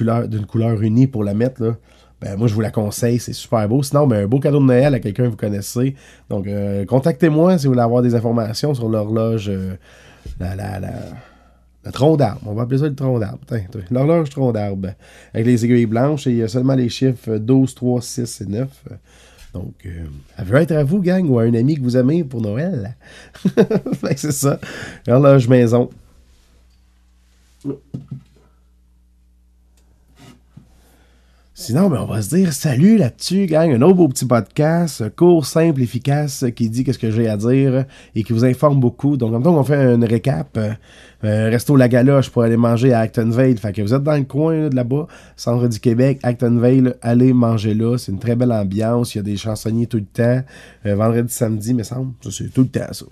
couleur, 0.45 0.81
unie 0.81 1.07
pour 1.07 1.23
la 1.23 1.33
mettre. 1.33 1.75
Ben, 2.21 2.35
moi, 2.37 2.47
je 2.47 2.53
vous 2.53 2.61
la 2.61 2.71
conseille. 2.71 3.19
C'est 3.19 3.33
super 3.33 3.67
beau. 3.67 3.83
Sinon, 3.83 4.07
ben, 4.07 4.23
un 4.23 4.27
beau 4.27 4.39
cadeau 4.39 4.59
de 4.59 4.65
Noël 4.65 4.93
à 4.93 4.99
quelqu'un 4.99 5.25
que 5.25 5.29
vous 5.29 5.35
connaissez. 5.35 5.95
Donc, 6.29 6.47
euh, 6.47 6.85
contactez-moi 6.85 7.57
si 7.57 7.67
vous 7.67 7.73
voulez 7.73 7.83
avoir 7.83 8.01
des 8.01 8.15
informations 8.15 8.73
sur 8.73 8.89
l'horloge. 8.89 9.49
Euh, 9.49 9.75
la, 10.39 10.55
la, 10.55 10.79
la 10.79 10.91
le 11.85 11.91
tronc 11.91 12.17
d'arbre. 12.17 12.41
On 12.45 12.53
va 12.53 12.63
appeler 12.63 12.79
ça 12.79 12.87
le 12.87 12.95
tronc 12.95 13.19
d'arbre. 13.19 13.39
L'horloge 13.91 14.29
tronc 14.29 14.51
d'arbre. 14.51 14.89
Avec 15.33 15.45
les 15.45 15.65
aiguilles 15.65 15.85
blanches 15.85 16.27
et 16.27 16.31
il 16.31 16.37
y 16.37 16.43
a 16.43 16.47
seulement 16.47 16.75
les 16.75 16.89
chiffres 16.89 17.37
12, 17.37 17.75
3, 17.75 18.01
6 18.01 18.41
et 18.41 18.45
9. 18.45 18.69
Donc, 19.53 19.73
euh, 19.85 20.05
elle 20.37 20.45
veut 20.45 20.57
être 20.57 20.73
à 20.73 20.83
vous, 20.83 21.01
gang, 21.01 21.29
ou 21.29 21.39
à 21.39 21.43
un 21.43 21.53
ami 21.53 21.75
que 21.75 21.81
vous 21.81 21.95
aimez 21.95 22.25
pour 22.25 22.41
Noël. 22.41 22.97
c'est 24.17 24.33
ça. 24.33 24.59
L'horloge 25.07 25.47
maison. 25.47 25.89
Sinon, 31.57 31.89
ben, 31.89 32.01
on 32.01 32.05
va 32.05 32.21
se 32.21 32.35
dire 32.35 32.51
salut 32.51 32.97
là-dessus, 32.97 33.45
gang. 33.45 33.71
Un 33.71 33.81
autre 33.81 33.95
beau 33.95 34.09
petit 34.09 34.25
podcast, 34.25 35.15
court, 35.15 35.45
simple, 35.45 35.81
efficace, 35.81 36.43
qui 36.53 36.69
dit 36.69 36.83
qu'est-ce 36.83 36.99
que 36.99 37.11
j'ai 37.11 37.29
à 37.29 37.37
dire 37.37 37.85
et 38.13 38.23
qui 38.23 38.33
vous 38.33 38.43
informe 38.43 38.81
beaucoup. 38.81 39.15
Donc, 39.15 39.29
en 39.29 39.35
même 39.35 39.43
temps, 39.43 39.57
on 39.57 39.63
fait 39.63 39.93
une 39.95 40.03
récap, 40.03 40.59
Euh, 41.25 41.49
resto 41.49 41.75
La 41.75 41.87
Galoche 41.87 42.29
pour 42.29 42.43
aller 42.43 42.57
manger 42.57 42.93
à 42.93 42.99
Actonville. 42.99 43.57
Fait 43.57 43.73
que 43.73 43.81
vous 43.81 43.93
êtes 43.93 44.03
dans 44.03 44.15
le 44.15 44.23
coin 44.23 44.69
de 44.69 44.75
là-bas, 44.75 45.07
centre 45.35 45.67
du 45.67 45.79
Québec, 45.79 46.19
Actonville, 46.23 46.95
allez 47.01 47.33
manger 47.33 47.73
là. 47.73 47.97
C'est 47.97 48.11
une 48.11 48.19
très 48.19 48.35
belle 48.35 48.51
ambiance. 48.51 49.15
Il 49.15 49.17
y 49.17 49.21
a 49.21 49.23
des 49.23 49.37
chansonniers 49.37 49.87
tout 49.87 49.97
le 49.97 50.05
temps. 50.05 50.43
Euh, 50.85 50.95
vendredi, 50.95 51.33
samedi, 51.33 51.73
me 51.73 51.83
semble. 51.83 52.13
Ça, 52.21 52.29
c'est 52.31 52.53
tout 52.53 52.61
le 52.61 52.67
temps, 52.67 52.91
ça. 52.91 53.05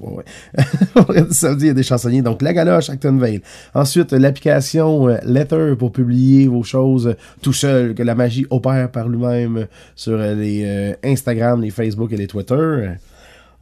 Vendredi, 0.95 1.33
samedi, 1.33 1.65
il 1.65 1.67
y 1.67 1.71
a 1.71 1.73
des 1.73 1.83
chansonniers. 1.83 2.21
Donc, 2.21 2.41
La 2.41 2.53
Galoche, 2.53 2.89
Actonville. 2.89 3.41
Ensuite, 3.73 4.11
l'application 4.11 5.07
Letter 5.25 5.73
pour 5.77 5.91
publier 5.91 6.47
vos 6.47 6.63
choses 6.63 7.15
tout 7.41 7.53
seul, 7.53 7.95
que 7.95 8.03
la 8.03 8.15
magie 8.15 8.45
opère 8.49 8.91
par 8.91 9.09
lui-même 9.09 9.65
sur 9.95 10.17
les 10.17 10.95
Instagram, 11.03 11.61
les 11.61 11.71
Facebook 11.71 12.11
et 12.11 12.17
les 12.17 12.27
Twitter. 12.27 12.89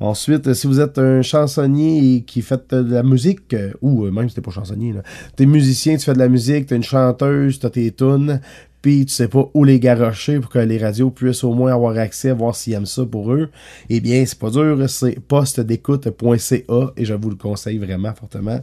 Ensuite, 0.02 0.52
si 0.56 0.66
vous 0.66 0.80
êtes 0.80 0.98
un 0.98 1.22
chansonnier 1.22 2.24
qui 2.26 2.42
fait 2.42 2.74
de 2.74 2.96
la 2.96 3.04
musique, 3.04 3.54
euh, 3.54 3.72
ou 3.82 4.06
euh, 4.06 4.12
même 4.12 4.28
si 4.28 4.34
t'es 4.34 4.42
pas 4.42 4.50
chansonnier, 4.50 4.96
t'es 5.36 5.46
musicien, 5.46 5.96
tu 5.96 6.06
fais 6.06 6.14
de 6.14 6.20
la 6.20 6.28
musique, 6.28 6.66
t'es 6.66 6.76
une 6.76 6.82
chanteuse, 6.82 7.60
t'as 7.60 7.70
tes 7.70 7.92
tunes, 7.92 8.42
puis 8.82 9.06
tu 9.06 9.14
sais 9.14 9.28
pas 9.28 9.50
où 9.54 9.64
les 9.64 9.80
garocher 9.80 10.40
pour 10.40 10.50
que 10.50 10.60
les 10.60 10.78
radios 10.78 11.12
puissent 11.12 11.44
au 11.44 11.54
moins 11.54 11.74
avoir 11.74 11.98
accès, 11.98 12.32
voir 12.32 12.56
s'ils 12.56 12.74
aiment 12.74 12.86
ça 12.86 13.06
pour 13.06 13.32
eux, 13.32 13.50
eh 13.90 14.00
bien, 14.00 14.24
c'est 14.26 14.40
pas 14.40 14.50
dur, 14.50 14.90
c'est 14.90 15.20
postdécoute.ca 15.20 16.94
et 16.98 17.06
je 17.06 17.14
vous 17.14 17.30
le 17.30 17.36
conseille 17.36 17.78
vraiment 17.78 18.14
fortement. 18.14 18.60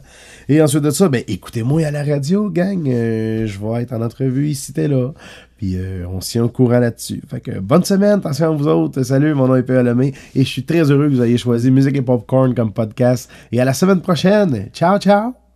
Et 0.49 0.61
ensuite 0.61 0.83
de 0.83 0.91
ça, 0.91 1.07
ben 1.09 1.23
écoutez-moi 1.27 1.85
à 1.85 1.91
la 1.91 2.03
radio, 2.03 2.49
gang. 2.49 2.87
Euh, 2.87 3.47
je 3.47 3.59
vais 3.59 3.83
être 3.83 3.93
en 3.93 4.01
entrevue 4.01 4.49
ici, 4.49 4.73
t'es 4.73 4.87
là. 4.87 5.13
Puis 5.57 5.75
euh, 5.75 6.05
on 6.07 6.21
s'y 6.21 6.39
au 6.39 6.49
courant 6.49 6.79
là-dessus. 6.79 7.21
Fait 7.27 7.41
que 7.41 7.59
bonne 7.59 7.83
semaine, 7.83 8.19
attention 8.19 8.47
à 8.47 8.55
vous 8.55 8.67
autres. 8.67 9.03
Salut, 9.03 9.33
mon 9.33 9.47
nom 9.47 9.55
est 9.55 9.63
P.A. 9.63 9.83
Lemay 9.83 10.13
et 10.35 10.43
je 10.43 10.49
suis 10.49 10.63
très 10.63 10.89
heureux 10.89 11.09
que 11.09 11.15
vous 11.15 11.21
ayez 11.21 11.37
choisi 11.37 11.69
Musique 11.69 11.97
et 11.97 12.01
Popcorn 12.01 12.53
comme 12.55 12.71
podcast. 12.71 13.29
Et 13.51 13.59
à 13.59 13.65
la 13.65 13.73
semaine 13.73 14.01
prochaine. 14.01 14.69
Ciao, 14.73 14.97
ciao! 14.99 15.48